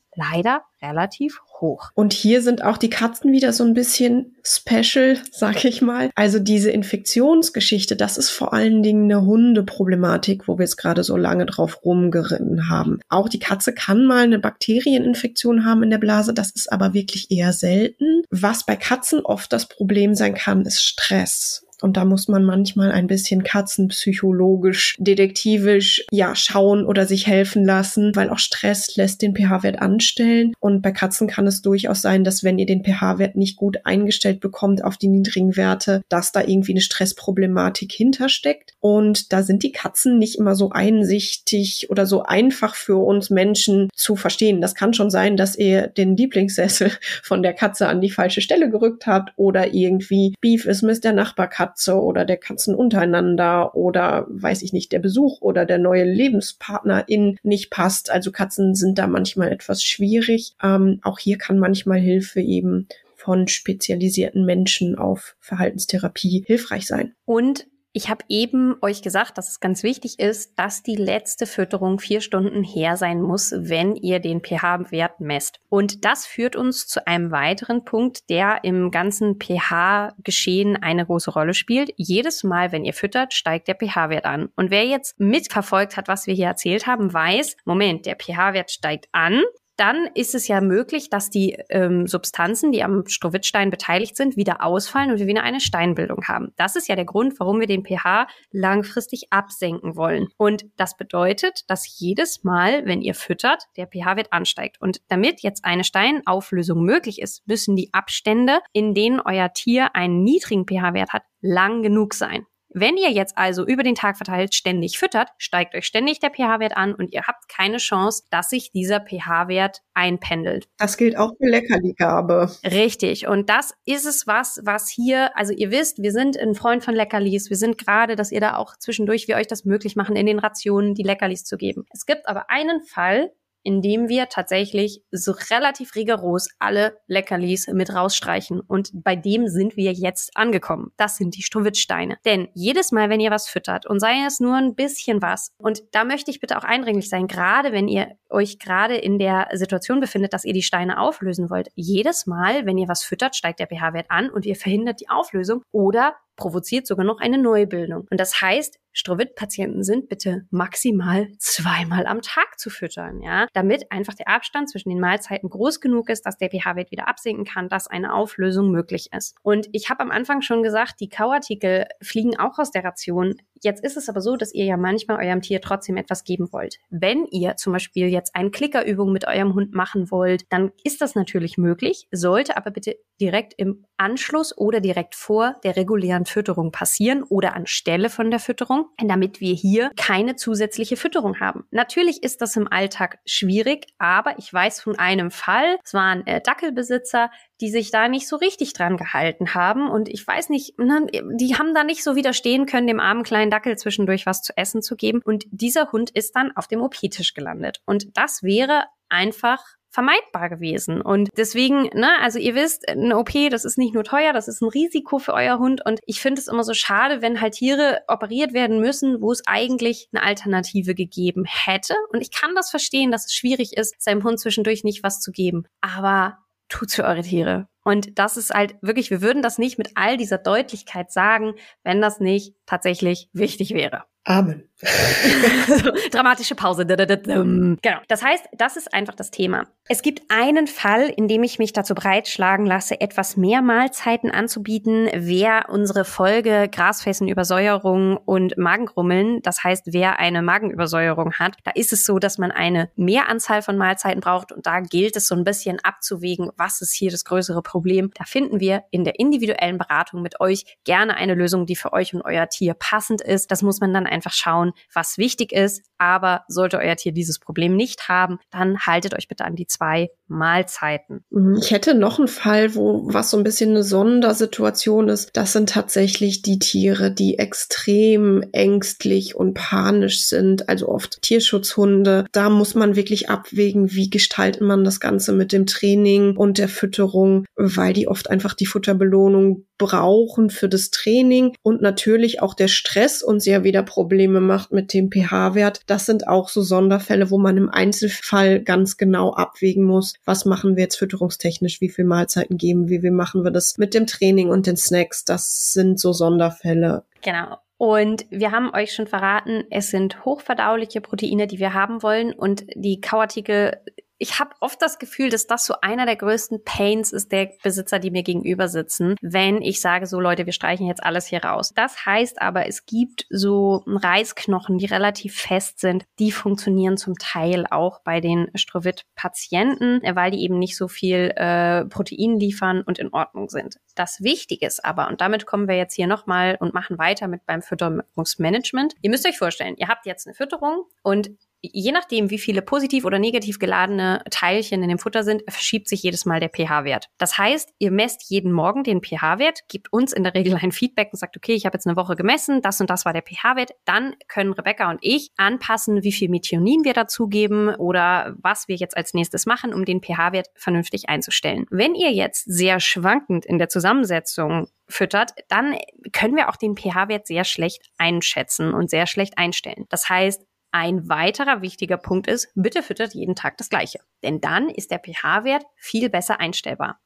leider 0.16 0.62
relativ 0.82 1.40
hoch. 1.60 1.90
Und 1.94 2.12
hier 2.12 2.42
sind 2.42 2.62
auch 2.62 2.76
die 2.76 2.90
Katzen 2.90 3.32
wieder 3.32 3.52
so 3.52 3.64
ein 3.64 3.74
bisschen 3.74 4.36
special, 4.42 5.18
sag 5.30 5.64
ich 5.64 5.82
mal. 5.82 6.10
Also 6.14 6.38
diese 6.38 6.70
Infektionsgeschichte, 6.70 7.96
das 7.96 8.18
ist 8.18 8.30
vor 8.30 8.52
allen 8.52 8.82
Dingen 8.82 9.04
eine 9.04 9.24
Hundeproblematik, 9.24 10.48
wo 10.48 10.58
wir 10.58 10.64
jetzt 10.64 10.76
gerade 10.76 11.04
so 11.04 11.16
lange 11.16 11.46
drauf 11.46 11.84
rumgeritten 11.84 12.68
haben. 12.68 13.00
Auch 13.08 13.28
die 13.28 13.40
Katze 13.40 13.72
kann 13.72 14.06
mal 14.06 14.24
eine 14.24 14.38
Bakterieninfektion 14.38 15.64
haben 15.64 15.82
in 15.82 15.90
der 15.90 15.98
Blase, 15.98 16.34
das 16.34 16.50
ist 16.50 16.72
aber 16.72 16.94
wirklich 16.94 17.30
eher 17.30 17.52
selten. 17.52 18.22
Was 18.30 18.64
bei 18.64 18.76
Katzen 18.76 19.20
oft 19.20 19.52
das 19.52 19.68
Problem 19.68 20.14
sein 20.14 20.34
kann, 20.34 20.62
ist 20.62 20.82
Stress. 20.82 21.67
Und 21.80 21.96
da 21.96 22.04
muss 22.04 22.28
man 22.28 22.44
manchmal 22.44 22.90
ein 22.90 23.06
bisschen 23.06 23.44
katzenpsychologisch, 23.44 24.96
detektivisch, 24.98 26.04
ja, 26.10 26.34
schauen 26.34 26.84
oder 26.84 27.06
sich 27.06 27.26
helfen 27.26 27.64
lassen, 27.64 28.14
weil 28.14 28.30
auch 28.30 28.38
Stress 28.38 28.96
lässt 28.96 29.22
den 29.22 29.34
pH-Wert 29.34 29.80
anstellen. 29.80 30.54
Und 30.58 30.82
bei 30.82 30.90
Katzen 30.90 31.28
kann 31.28 31.46
es 31.46 31.62
durchaus 31.62 32.02
sein, 32.02 32.24
dass 32.24 32.42
wenn 32.42 32.58
ihr 32.58 32.66
den 32.66 32.84
pH-Wert 32.84 33.36
nicht 33.36 33.56
gut 33.56 33.78
eingestellt 33.84 34.40
bekommt 34.40 34.82
auf 34.82 34.96
die 34.96 35.08
niedrigen 35.08 35.56
Werte, 35.56 36.02
dass 36.08 36.32
da 36.32 36.42
irgendwie 36.42 36.72
eine 36.72 36.80
Stressproblematik 36.80 37.92
hintersteckt. 37.92 38.74
Und 38.80 39.32
da 39.32 39.42
sind 39.42 39.62
die 39.62 39.72
Katzen 39.72 40.18
nicht 40.18 40.36
immer 40.38 40.56
so 40.56 40.70
einsichtig 40.70 41.88
oder 41.90 42.06
so 42.06 42.24
einfach 42.24 42.74
für 42.74 42.96
uns 42.96 43.30
Menschen 43.30 43.88
zu 43.94 44.16
verstehen. 44.16 44.60
Das 44.60 44.74
kann 44.74 44.94
schon 44.94 45.10
sein, 45.10 45.36
dass 45.36 45.56
ihr 45.56 45.86
den 45.86 46.16
Lieblingssessel 46.16 46.90
von 47.22 47.42
der 47.42 47.52
Katze 47.52 47.86
an 47.86 48.00
die 48.00 48.10
falsche 48.10 48.40
Stelle 48.40 48.68
gerückt 48.68 49.06
habt 49.06 49.32
oder 49.36 49.72
irgendwie 49.72 50.34
Beef 50.40 50.64
ist 50.64 50.82
mit 50.82 51.04
der 51.04 51.12
Nachbarkatze 51.12 51.67
Katze 51.68 52.00
oder 52.00 52.24
der 52.24 52.38
Katzen 52.38 52.74
untereinander 52.74 53.74
oder 53.74 54.26
weiß 54.28 54.62
ich 54.62 54.72
nicht, 54.72 54.90
der 54.92 55.00
Besuch 55.00 55.42
oder 55.42 55.66
der 55.66 55.78
neue 55.78 56.04
Lebenspartnerin 56.04 57.36
nicht 57.42 57.70
passt. 57.70 58.10
Also 58.10 58.32
Katzen 58.32 58.74
sind 58.74 58.98
da 58.98 59.06
manchmal 59.06 59.52
etwas 59.52 59.82
schwierig. 59.82 60.54
Ähm, 60.62 61.00
auch 61.02 61.18
hier 61.18 61.36
kann 61.36 61.58
manchmal 61.58 61.98
Hilfe 61.98 62.40
eben 62.40 62.88
von 63.16 63.48
spezialisierten 63.48 64.46
Menschen 64.46 64.96
auf 64.96 65.36
Verhaltenstherapie 65.40 66.44
hilfreich 66.46 66.86
sein. 66.86 67.14
Und 67.26 67.66
ich 67.92 68.08
habe 68.08 68.24
eben 68.28 68.76
euch 68.82 69.02
gesagt, 69.02 69.38
dass 69.38 69.48
es 69.48 69.60
ganz 69.60 69.82
wichtig 69.82 70.18
ist, 70.18 70.58
dass 70.58 70.82
die 70.82 70.96
letzte 70.96 71.46
Fütterung 71.46 71.98
vier 71.98 72.20
Stunden 72.20 72.62
her 72.62 72.96
sein 72.96 73.20
muss, 73.20 73.52
wenn 73.56 73.96
ihr 73.96 74.20
den 74.20 74.40
pH-Wert 74.40 75.20
messt. 75.20 75.60
Und 75.68 76.04
das 76.04 76.26
führt 76.26 76.54
uns 76.54 76.86
zu 76.86 77.06
einem 77.06 77.30
weiteren 77.30 77.84
Punkt, 77.84 78.28
der 78.30 78.62
im 78.62 78.90
ganzen 78.90 79.38
pH-Geschehen 79.40 80.76
eine 80.76 81.06
große 81.06 81.30
Rolle 81.30 81.54
spielt. 81.54 81.92
Jedes 81.96 82.44
Mal, 82.44 82.72
wenn 82.72 82.84
ihr 82.84 82.94
füttert, 82.94 83.32
steigt 83.32 83.68
der 83.68 83.76
pH-Wert 83.76 84.26
an. 84.26 84.50
Und 84.54 84.70
wer 84.70 84.84
jetzt 84.84 85.18
mitverfolgt 85.18 85.96
hat, 85.96 86.08
was 86.08 86.26
wir 86.26 86.34
hier 86.34 86.46
erzählt 86.46 86.86
haben, 86.86 87.12
weiß, 87.12 87.56
Moment, 87.64 88.06
der 88.06 88.16
pH-Wert 88.16 88.70
steigt 88.70 89.08
an 89.12 89.42
dann 89.78 90.08
ist 90.14 90.34
es 90.34 90.48
ja 90.48 90.60
möglich, 90.60 91.08
dass 91.08 91.30
die 91.30 91.56
ähm, 91.70 92.06
Substanzen, 92.06 92.72
die 92.72 92.82
am 92.82 93.06
Strowitzstein 93.06 93.70
beteiligt 93.70 94.16
sind, 94.16 94.36
wieder 94.36 94.62
ausfallen 94.64 95.12
und 95.12 95.20
wir 95.20 95.28
wieder 95.28 95.44
eine 95.44 95.60
Steinbildung 95.60 96.24
haben. 96.24 96.52
Das 96.56 96.74
ist 96.74 96.88
ja 96.88 96.96
der 96.96 97.04
Grund, 97.04 97.38
warum 97.38 97.60
wir 97.60 97.68
den 97.68 97.84
pH 97.84 98.26
langfristig 98.50 99.32
absenken 99.32 99.96
wollen. 99.96 100.28
Und 100.36 100.66
das 100.76 100.96
bedeutet, 100.96 101.62
dass 101.68 101.98
jedes 102.00 102.42
Mal, 102.42 102.86
wenn 102.86 103.02
ihr 103.02 103.14
füttert, 103.14 103.64
der 103.76 103.86
pH-Wert 103.86 104.32
ansteigt. 104.32 104.80
Und 104.80 105.00
damit 105.08 105.42
jetzt 105.42 105.64
eine 105.64 105.84
Steinauflösung 105.84 106.82
möglich 106.82 107.22
ist, 107.22 107.46
müssen 107.46 107.76
die 107.76 107.90
Abstände, 107.92 108.58
in 108.72 108.94
denen 108.94 109.20
euer 109.20 109.52
Tier 109.52 109.94
einen 109.94 110.24
niedrigen 110.24 110.66
pH-Wert 110.66 111.12
hat, 111.12 111.22
lang 111.40 111.82
genug 111.82 112.14
sein. 112.14 112.46
Wenn 112.70 112.96
ihr 112.96 113.10
jetzt 113.10 113.38
also 113.38 113.66
über 113.66 113.82
den 113.82 113.94
Tag 113.94 114.16
verteilt 114.16 114.54
ständig 114.54 114.98
füttert, 114.98 115.30
steigt 115.38 115.74
euch 115.74 115.86
ständig 115.86 116.20
der 116.20 116.30
pH-Wert 116.30 116.76
an 116.76 116.94
und 116.94 117.12
ihr 117.12 117.22
habt 117.22 117.48
keine 117.48 117.78
Chance, 117.78 118.24
dass 118.30 118.50
sich 118.50 118.72
dieser 118.72 119.00
pH-Wert 119.00 119.82
einpendelt. 119.94 120.68
Das 120.76 120.96
gilt 120.96 121.16
auch 121.16 121.32
für 121.38 121.48
Leckerligabe. 121.48 122.50
Richtig. 122.64 123.26
Und 123.26 123.48
das 123.48 123.74
ist 123.86 124.04
es 124.04 124.26
was, 124.26 124.60
was 124.64 124.88
hier, 124.88 125.36
also 125.36 125.52
ihr 125.52 125.70
wisst, 125.70 126.02
wir 126.02 126.12
sind 126.12 126.38
ein 126.38 126.54
Freund 126.54 126.84
von 126.84 126.94
Leckerlis. 126.94 127.48
Wir 127.48 127.56
sind 127.56 127.78
gerade, 127.78 128.16
dass 128.16 128.32
ihr 128.32 128.40
da 128.40 128.56
auch 128.56 128.76
zwischendurch, 128.76 129.28
wir 129.28 129.36
euch 129.36 129.46
das 129.46 129.64
möglich 129.64 129.96
machen, 129.96 130.14
in 130.14 130.26
den 130.26 130.38
Rationen 130.38 130.94
die 130.94 131.02
Leckerlis 131.02 131.44
zu 131.44 131.56
geben. 131.56 131.86
Es 131.92 132.06
gibt 132.06 132.28
aber 132.28 132.50
einen 132.50 132.82
Fall, 132.82 133.32
indem 133.62 134.08
wir 134.08 134.28
tatsächlich 134.28 135.02
so 135.10 135.32
relativ 135.50 135.94
rigoros 135.94 136.48
alle 136.58 136.98
Leckerlis 137.06 137.68
mit 137.68 137.94
rausstreichen. 137.94 138.60
Und 138.60 138.90
bei 138.92 139.16
dem 139.16 139.48
sind 139.48 139.76
wir 139.76 139.92
jetzt 139.92 140.36
angekommen. 140.36 140.92
Das 140.96 141.16
sind 141.16 141.36
die 141.36 141.42
Stowitzsteine. 141.42 142.18
Denn 142.24 142.48
jedes 142.54 142.92
Mal, 142.92 143.10
wenn 143.10 143.20
ihr 143.20 143.30
was 143.30 143.48
füttert 143.48 143.86
und 143.86 144.00
sei 144.00 144.24
es 144.26 144.40
nur 144.40 144.56
ein 144.56 144.74
bisschen 144.74 145.22
was, 145.22 145.52
und 145.58 145.82
da 145.92 146.04
möchte 146.04 146.30
ich 146.30 146.40
bitte 146.40 146.58
auch 146.58 146.64
eindringlich 146.64 147.08
sein, 147.08 147.26
gerade 147.26 147.72
wenn 147.72 147.88
ihr 147.88 148.16
euch 148.30 148.58
gerade 148.58 148.96
in 148.96 149.18
der 149.18 149.48
Situation 149.52 150.00
befindet, 150.00 150.32
dass 150.32 150.44
ihr 150.44 150.52
die 150.52 150.62
Steine 150.62 151.00
auflösen 151.00 151.50
wollt, 151.50 151.68
jedes 151.74 152.26
Mal, 152.26 152.66
wenn 152.66 152.78
ihr 152.78 152.88
was 152.88 153.02
füttert, 153.02 153.36
steigt 153.36 153.60
der 153.60 153.66
pH-Wert 153.66 154.10
an 154.10 154.30
und 154.30 154.46
ihr 154.46 154.56
verhindert 154.56 155.00
die 155.00 155.08
Auflösung 155.08 155.62
oder 155.72 156.16
provoziert 156.38 156.86
sogar 156.86 157.04
noch 157.04 157.20
eine 157.20 157.36
Neubildung. 157.36 158.06
Und 158.10 158.18
das 158.18 158.40
heißt, 158.40 158.78
Strovit-Patienten 158.92 159.84
sind 159.84 160.08
bitte 160.08 160.46
maximal 160.50 161.28
zweimal 161.38 162.06
am 162.06 162.20
Tag 162.20 162.58
zu 162.58 162.68
füttern, 162.68 163.20
ja, 163.20 163.46
damit 163.52 163.92
einfach 163.92 164.14
der 164.14 164.28
Abstand 164.28 164.70
zwischen 164.70 164.88
den 164.88 164.98
Mahlzeiten 164.98 165.50
groß 165.50 165.80
genug 165.80 166.08
ist, 166.08 166.26
dass 166.26 166.36
der 166.36 166.48
pH-Wert 166.48 166.90
wieder 166.90 167.06
absinken 167.06 167.44
kann, 167.44 167.68
dass 167.68 167.86
eine 167.86 168.12
Auflösung 168.14 168.70
möglich 168.70 169.10
ist. 169.16 169.36
Und 169.42 169.68
ich 169.72 169.88
habe 169.90 170.00
am 170.00 170.10
Anfang 170.10 170.42
schon 170.42 170.62
gesagt, 170.62 170.94
die 171.00 171.08
Kauartikel 171.08 171.86
fliegen 172.02 172.38
auch 172.38 172.58
aus 172.58 172.72
der 172.72 172.84
Ration. 172.84 173.36
Jetzt 173.62 173.84
ist 173.84 173.96
es 173.96 174.08
aber 174.08 174.20
so, 174.20 174.36
dass 174.36 174.52
ihr 174.52 174.64
ja 174.64 174.76
manchmal 174.76 175.24
eurem 175.24 175.42
Tier 175.42 175.60
trotzdem 175.60 175.96
etwas 175.96 176.24
geben 176.24 176.52
wollt. 176.52 176.78
Wenn 176.90 177.26
ihr 177.26 177.56
zum 177.56 177.72
Beispiel 177.72 178.08
jetzt 178.08 178.34
eine 178.34 178.50
Klickerübung 178.50 179.12
mit 179.12 179.26
eurem 179.26 179.54
Hund 179.54 179.74
machen 179.74 180.10
wollt, 180.10 180.42
dann 180.50 180.72
ist 180.82 181.00
das 181.00 181.14
natürlich 181.14 181.58
möglich, 181.58 182.08
sollte 182.10 182.56
aber 182.56 182.70
bitte 182.70 182.96
direkt 183.20 183.54
im 183.56 183.84
Anschluss 183.96 184.56
oder 184.56 184.80
direkt 184.80 185.14
vor 185.14 185.56
der 185.64 185.76
regulären 185.76 186.24
Fütterung 186.24 186.70
passieren 186.70 187.22
oder 187.24 187.54
anstelle 187.54 188.10
von 188.10 188.30
der 188.30 188.40
Fütterung, 188.40 188.86
damit 189.02 189.40
wir 189.40 189.54
hier 189.54 189.90
keine 189.96 190.36
zusätzliche 190.36 190.96
Fütterung 190.96 191.40
haben. 191.40 191.64
Natürlich 191.70 192.22
ist 192.22 192.40
das 192.40 192.56
im 192.56 192.68
Alltag 192.70 193.18
schwierig, 193.26 193.86
aber 193.98 194.38
ich 194.38 194.52
weiß 194.52 194.80
von 194.80 194.98
einem 194.98 195.30
Fall, 195.30 195.78
es 195.84 195.94
waren 195.94 196.26
äh, 196.26 196.40
Dackelbesitzer, 196.40 197.30
die 197.60 197.70
sich 197.70 197.90
da 197.90 198.06
nicht 198.08 198.28
so 198.28 198.36
richtig 198.36 198.72
dran 198.72 198.96
gehalten 198.96 199.54
haben 199.54 199.90
und 199.90 200.08
ich 200.08 200.24
weiß 200.24 200.48
nicht, 200.48 200.78
ne, 200.78 201.06
die 201.12 201.56
haben 201.56 201.74
da 201.74 201.82
nicht 201.82 202.04
so 202.04 202.14
widerstehen 202.14 202.66
können, 202.66 202.86
dem 202.86 203.00
armen 203.00 203.24
kleinen 203.24 203.50
Dackel 203.50 203.76
zwischendurch 203.76 204.26
was 204.26 204.42
zu 204.42 204.56
essen 204.56 204.80
zu 204.80 204.94
geben. 204.94 205.20
Und 205.24 205.44
dieser 205.50 205.90
Hund 205.90 206.10
ist 206.10 206.36
dann 206.36 206.56
auf 206.56 206.68
dem 206.68 206.80
OP-Tisch 206.80 207.34
gelandet. 207.34 207.80
Und 207.84 208.16
das 208.16 208.42
wäre 208.44 208.84
einfach 209.08 209.64
vermeidbar 209.98 210.48
gewesen. 210.48 211.02
Und 211.02 211.28
deswegen, 211.36 211.90
ne, 211.92 212.20
also 212.22 212.38
ihr 212.38 212.54
wisst, 212.54 212.88
eine 212.88 213.18
OP, 213.18 213.32
das 213.50 213.64
ist 213.64 213.78
nicht 213.78 213.94
nur 213.94 214.04
teuer, 214.04 214.32
das 214.32 214.46
ist 214.46 214.62
ein 214.62 214.68
Risiko 214.68 215.18
für 215.18 215.34
euer 215.34 215.58
Hund. 215.58 215.84
Und 215.84 215.98
ich 216.06 216.20
finde 216.20 216.40
es 216.40 216.46
immer 216.46 216.62
so 216.62 216.72
schade, 216.72 217.20
wenn 217.20 217.40
halt 217.40 217.54
Tiere 217.54 218.02
operiert 218.06 218.52
werden 218.52 218.78
müssen, 218.78 219.20
wo 219.20 219.32
es 219.32 219.42
eigentlich 219.46 220.08
eine 220.12 220.22
Alternative 220.22 220.94
gegeben 220.94 221.44
hätte. 221.46 221.94
Und 222.12 222.20
ich 222.20 222.30
kann 222.30 222.54
das 222.54 222.70
verstehen, 222.70 223.10
dass 223.10 223.26
es 223.26 223.34
schwierig 223.34 223.76
ist, 223.76 224.00
seinem 224.00 224.22
Hund 224.22 224.38
zwischendurch 224.38 224.84
nicht 224.84 225.02
was 225.02 225.20
zu 225.20 225.32
geben. 225.32 225.64
Aber 225.80 226.38
tut's 226.68 226.94
für 226.94 227.04
eure 227.04 227.22
Tiere. 227.22 227.66
Und 227.84 228.18
das 228.18 228.36
ist 228.36 228.50
halt 228.50 228.76
wirklich, 228.82 229.10
wir 229.10 229.22
würden 229.22 229.42
das 229.42 229.58
nicht 229.58 229.78
mit 229.78 229.92
all 229.94 230.16
dieser 230.16 230.38
Deutlichkeit 230.38 231.10
sagen, 231.10 231.54
wenn 231.84 232.00
das 232.00 232.20
nicht 232.20 232.54
tatsächlich 232.66 233.28
wichtig 233.32 233.72
wäre. 233.72 234.04
Amen. 234.28 234.68
Dramatische 236.12 236.54
Pause. 236.54 236.84
Genau. 236.86 237.98
Das 238.08 238.22
heißt, 238.22 238.44
das 238.52 238.76
ist 238.76 238.92
einfach 238.92 239.14
das 239.14 239.30
Thema. 239.30 239.64
Es 239.88 240.02
gibt 240.02 240.20
einen 240.28 240.66
Fall, 240.66 241.08
in 241.08 241.28
dem 241.28 241.42
ich 241.42 241.58
mich 241.58 241.72
dazu 241.72 241.94
breitschlagen 241.94 242.66
lasse, 242.66 243.00
etwas 243.00 243.38
mehr 243.38 243.62
Mahlzeiten 243.62 244.30
anzubieten. 244.30 245.08
Wer 245.14 245.70
unsere 245.70 246.04
Folge 246.04 246.68
Grasfessenübersäuerung 246.70 248.18
und 248.18 248.58
Magengrummeln, 248.58 249.40
das 249.40 249.64
heißt, 249.64 249.84
wer 249.86 250.18
eine 250.18 250.42
Magenübersäuerung 250.42 251.32
hat, 251.32 251.56
da 251.64 251.70
ist 251.70 251.94
es 251.94 252.04
so, 252.04 252.18
dass 252.18 252.36
man 252.36 252.50
eine 252.50 252.90
Mehranzahl 252.96 253.62
von 253.62 253.78
Mahlzeiten 253.78 254.20
braucht 254.20 254.52
und 254.52 254.66
da 254.66 254.80
gilt 254.80 255.16
es 255.16 255.26
so 255.26 255.34
ein 255.34 255.44
bisschen 255.44 255.80
abzuwägen, 255.82 256.50
was 256.58 256.82
ist 256.82 256.92
hier 256.92 257.10
das 257.10 257.24
größere 257.24 257.62
Problem. 257.68 258.10
Da 258.14 258.24
finden 258.24 258.60
wir 258.60 258.84
in 258.90 259.04
der 259.04 259.18
individuellen 259.18 259.76
Beratung 259.76 260.22
mit 260.22 260.40
euch 260.40 260.64
gerne 260.84 261.16
eine 261.16 261.34
Lösung, 261.34 261.66
die 261.66 261.76
für 261.76 261.92
euch 261.92 262.14
und 262.14 262.22
euer 262.22 262.48
Tier 262.48 262.74
passend 262.74 263.20
ist. 263.20 263.50
Das 263.50 263.62
muss 263.62 263.80
man 263.80 263.92
dann 263.92 264.06
einfach 264.06 264.32
schauen, 264.32 264.72
was 264.94 265.18
wichtig 265.18 265.52
ist. 265.52 265.84
Aber 265.98 266.44
sollte 266.48 266.78
euer 266.78 266.96
Tier 266.96 267.12
dieses 267.12 267.38
Problem 267.38 267.76
nicht 267.76 268.08
haben, 268.08 268.38
dann 268.50 268.86
haltet 268.86 269.14
euch 269.14 269.28
bitte 269.28 269.44
an 269.44 269.54
die 269.54 269.66
zwei 269.66 270.08
Mahlzeiten. 270.28 271.24
Mhm. 271.30 271.58
Ich 271.60 271.70
hätte 271.70 271.94
noch 271.94 272.18
einen 272.18 272.28
Fall, 272.28 272.74
wo 272.74 273.08
was 273.12 273.30
so 273.30 273.36
ein 273.36 273.44
bisschen 273.44 273.70
eine 273.70 273.82
Sondersituation 273.82 275.08
ist. 275.08 275.30
Das 275.32 275.52
sind 275.52 275.70
tatsächlich 275.70 276.42
die 276.42 276.58
Tiere, 276.58 277.10
die 277.10 277.38
extrem 277.38 278.44
ängstlich 278.52 279.34
und 279.34 279.54
panisch 279.54 280.24
sind, 280.24 280.68
also 280.68 280.88
oft 280.88 281.22
Tierschutzhunde. 281.22 282.26
Da 282.32 282.50
muss 282.50 282.74
man 282.74 282.96
wirklich 282.96 283.30
abwägen, 283.30 283.92
wie 283.92 284.10
gestaltet 284.10 284.62
man 284.62 284.84
das 284.84 285.00
Ganze 285.00 285.32
mit 285.32 285.52
dem 285.52 285.66
Training 285.66 286.36
und 286.36 286.58
der 286.58 286.68
Fütterung, 286.68 287.46
weil 287.56 287.92
die 287.92 288.08
oft 288.08 288.30
einfach 288.30 288.54
die 288.54 288.66
Futterbelohnung 288.66 289.64
brauchen 289.78 290.50
für 290.50 290.68
das 290.68 290.90
Training 290.90 291.54
und 291.62 291.80
natürlich 291.80 292.42
auch 292.42 292.54
der 292.54 292.68
Stress 292.68 293.22
uns 293.22 293.46
ja 293.46 293.62
wieder 293.62 293.82
Probleme 293.82 294.40
macht 294.40 294.72
mit 294.72 294.92
dem 294.92 295.10
pH-Wert. 295.10 295.80
Das 295.86 296.04
sind 296.04 296.26
auch 296.26 296.48
so 296.48 296.62
Sonderfälle, 296.62 297.30
wo 297.30 297.38
man 297.38 297.56
im 297.56 297.70
Einzelfall 297.70 298.60
ganz 298.60 298.96
genau 298.96 299.32
abwägen 299.32 299.84
muss, 299.84 300.14
was 300.24 300.44
machen 300.44 300.76
wir 300.76 300.84
jetzt 300.84 300.96
fütterungstechnisch, 300.96 301.80
wie 301.80 301.88
viel 301.88 302.04
Mahlzeiten 302.04 302.58
geben 302.58 302.88
wir, 302.88 303.02
wie 303.02 303.10
machen 303.10 303.44
wir 303.44 303.50
das 303.50 303.78
mit 303.78 303.94
dem 303.94 304.06
Training 304.06 304.50
und 304.50 304.66
den 304.66 304.76
Snacks. 304.76 305.24
Das 305.24 305.72
sind 305.72 305.98
so 305.98 306.12
Sonderfälle. 306.12 307.04
Genau. 307.22 307.58
Und 307.78 308.26
wir 308.30 308.50
haben 308.50 308.74
euch 308.74 308.92
schon 308.92 309.06
verraten, 309.06 309.64
es 309.70 309.90
sind 309.90 310.24
hochverdauliche 310.24 311.00
Proteine, 311.00 311.46
die 311.46 311.60
wir 311.60 311.74
haben 311.74 312.02
wollen. 312.02 312.32
Und 312.32 312.66
die 312.74 313.00
Kauartikel 313.00 313.76
ich 314.18 314.38
habe 314.40 314.50
oft 314.60 314.82
das 314.82 314.98
Gefühl, 314.98 315.30
dass 315.30 315.46
das 315.46 315.64
so 315.64 315.74
einer 315.80 316.04
der 316.04 316.16
größten 316.16 316.64
Pains 316.64 317.12
ist 317.12 317.30
der 317.32 317.50
Besitzer, 317.62 317.98
die 317.98 318.10
mir 318.10 318.22
gegenüber 318.22 318.68
sitzen, 318.68 319.14
wenn 319.20 319.62
ich 319.62 319.80
sage, 319.80 320.06
so 320.06 320.20
Leute, 320.20 320.46
wir 320.46 320.52
streichen 320.52 320.86
jetzt 320.86 321.02
alles 321.02 321.26
hier 321.26 321.44
raus. 321.44 321.72
Das 321.74 322.04
heißt 322.04 322.42
aber, 322.42 322.66
es 322.66 322.84
gibt 322.84 323.26
so 323.30 323.84
Reisknochen, 323.86 324.78
die 324.78 324.86
relativ 324.86 325.36
fest 325.36 325.80
sind, 325.80 326.04
die 326.18 326.32
funktionieren 326.32 326.96
zum 326.96 327.14
Teil 327.18 327.66
auch 327.70 328.00
bei 328.00 328.20
den 328.20 328.48
Strovit-Patienten, 328.54 330.02
weil 330.14 330.32
die 330.32 330.42
eben 330.42 330.58
nicht 330.58 330.76
so 330.76 330.88
viel 330.88 331.32
äh, 331.36 331.84
Protein 331.84 332.38
liefern 332.38 332.82
und 332.82 332.98
in 332.98 333.12
Ordnung 333.12 333.48
sind. 333.48 333.76
Das 333.94 334.20
Wichtige 334.22 334.66
ist 334.66 334.84
aber, 334.84 335.08
und 335.08 335.20
damit 335.20 335.46
kommen 335.46 335.68
wir 335.68 335.76
jetzt 335.76 335.94
hier 335.94 336.06
nochmal 336.06 336.56
und 336.58 336.74
machen 336.74 336.98
weiter 336.98 337.28
mit 337.28 337.46
beim 337.46 337.62
Fütterungsmanagement. 337.62 338.94
Ihr 339.02 339.10
müsst 339.10 339.26
euch 339.26 339.38
vorstellen, 339.38 339.76
ihr 339.76 339.88
habt 339.88 340.06
jetzt 340.06 340.26
eine 340.26 340.34
Fütterung 340.34 340.84
und 341.02 341.30
je 341.60 341.92
nachdem, 341.92 342.30
wie 342.30 342.38
viele 342.38 342.62
positiv 342.62 343.04
oder 343.04 343.18
negativ 343.18 343.58
geladene 343.58 344.22
Teilchen 344.30 344.82
in 344.82 344.88
dem 344.88 344.98
Futter 344.98 345.24
sind, 345.24 345.42
verschiebt 345.48 345.88
sich 345.88 346.02
jedes 346.02 346.24
Mal 346.24 346.40
der 346.40 346.50
pH-Wert. 346.50 347.08
Das 347.18 347.38
heißt, 347.38 347.70
ihr 347.78 347.90
messt 347.90 348.30
jeden 348.30 348.52
Morgen 348.52 348.84
den 348.84 349.02
pH-Wert, 349.02 349.60
gibt 349.68 349.92
uns 349.92 350.12
in 350.12 350.24
der 350.24 350.34
Regel 350.34 350.56
ein 350.60 350.72
Feedback 350.72 351.08
und 351.12 351.18
sagt, 351.18 351.36
okay, 351.36 351.54
ich 351.54 351.66
habe 351.66 351.76
jetzt 351.76 351.86
eine 351.86 351.96
Woche 351.96 352.16
gemessen, 352.16 352.62
das 352.62 352.80
und 352.80 352.90
das 352.90 353.04
war 353.04 353.12
der 353.12 353.22
pH-Wert. 353.22 353.72
Dann 353.84 354.14
können 354.28 354.52
Rebecca 354.52 354.90
und 354.90 354.98
ich 355.02 355.30
anpassen, 355.36 356.02
wie 356.02 356.12
viel 356.12 356.28
Methionin 356.28 356.84
wir 356.84 356.94
dazugeben 356.94 357.74
oder 357.74 358.34
was 358.40 358.68
wir 358.68 358.76
jetzt 358.76 358.96
als 358.96 359.14
nächstes 359.14 359.46
machen, 359.46 359.74
um 359.74 359.84
den 359.84 360.00
pH-Wert 360.00 360.48
vernünftig 360.54 361.08
einzustellen. 361.08 361.66
Wenn 361.70 361.94
ihr 361.94 362.12
jetzt 362.12 362.44
sehr 362.44 362.80
schwankend 362.80 363.44
in 363.44 363.58
der 363.58 363.68
Zusammensetzung 363.68 364.68
füttert, 364.86 365.32
dann 365.48 365.76
können 366.12 366.36
wir 366.36 366.48
auch 366.48 366.56
den 366.56 366.76
pH-Wert 366.76 367.26
sehr 367.26 367.44
schlecht 367.44 367.90
einschätzen 367.98 368.72
und 368.72 368.90
sehr 368.90 369.06
schlecht 369.06 369.36
einstellen. 369.36 369.84
Das 369.90 370.08
heißt, 370.08 370.42
ein 370.72 371.08
weiterer 371.08 371.62
wichtiger 371.62 371.96
Punkt 371.96 372.26
ist, 372.26 372.50
bitte 372.54 372.82
füttert 372.82 373.14
jeden 373.14 373.34
Tag 373.34 373.56
das 373.56 373.68
Gleiche. 373.68 374.00
Denn 374.22 374.40
dann 374.40 374.68
ist 374.68 374.90
der 374.90 375.00
pH-Wert 375.00 375.64
viel 375.76 376.10
besser 376.10 376.40
einstellbar. 376.40 377.00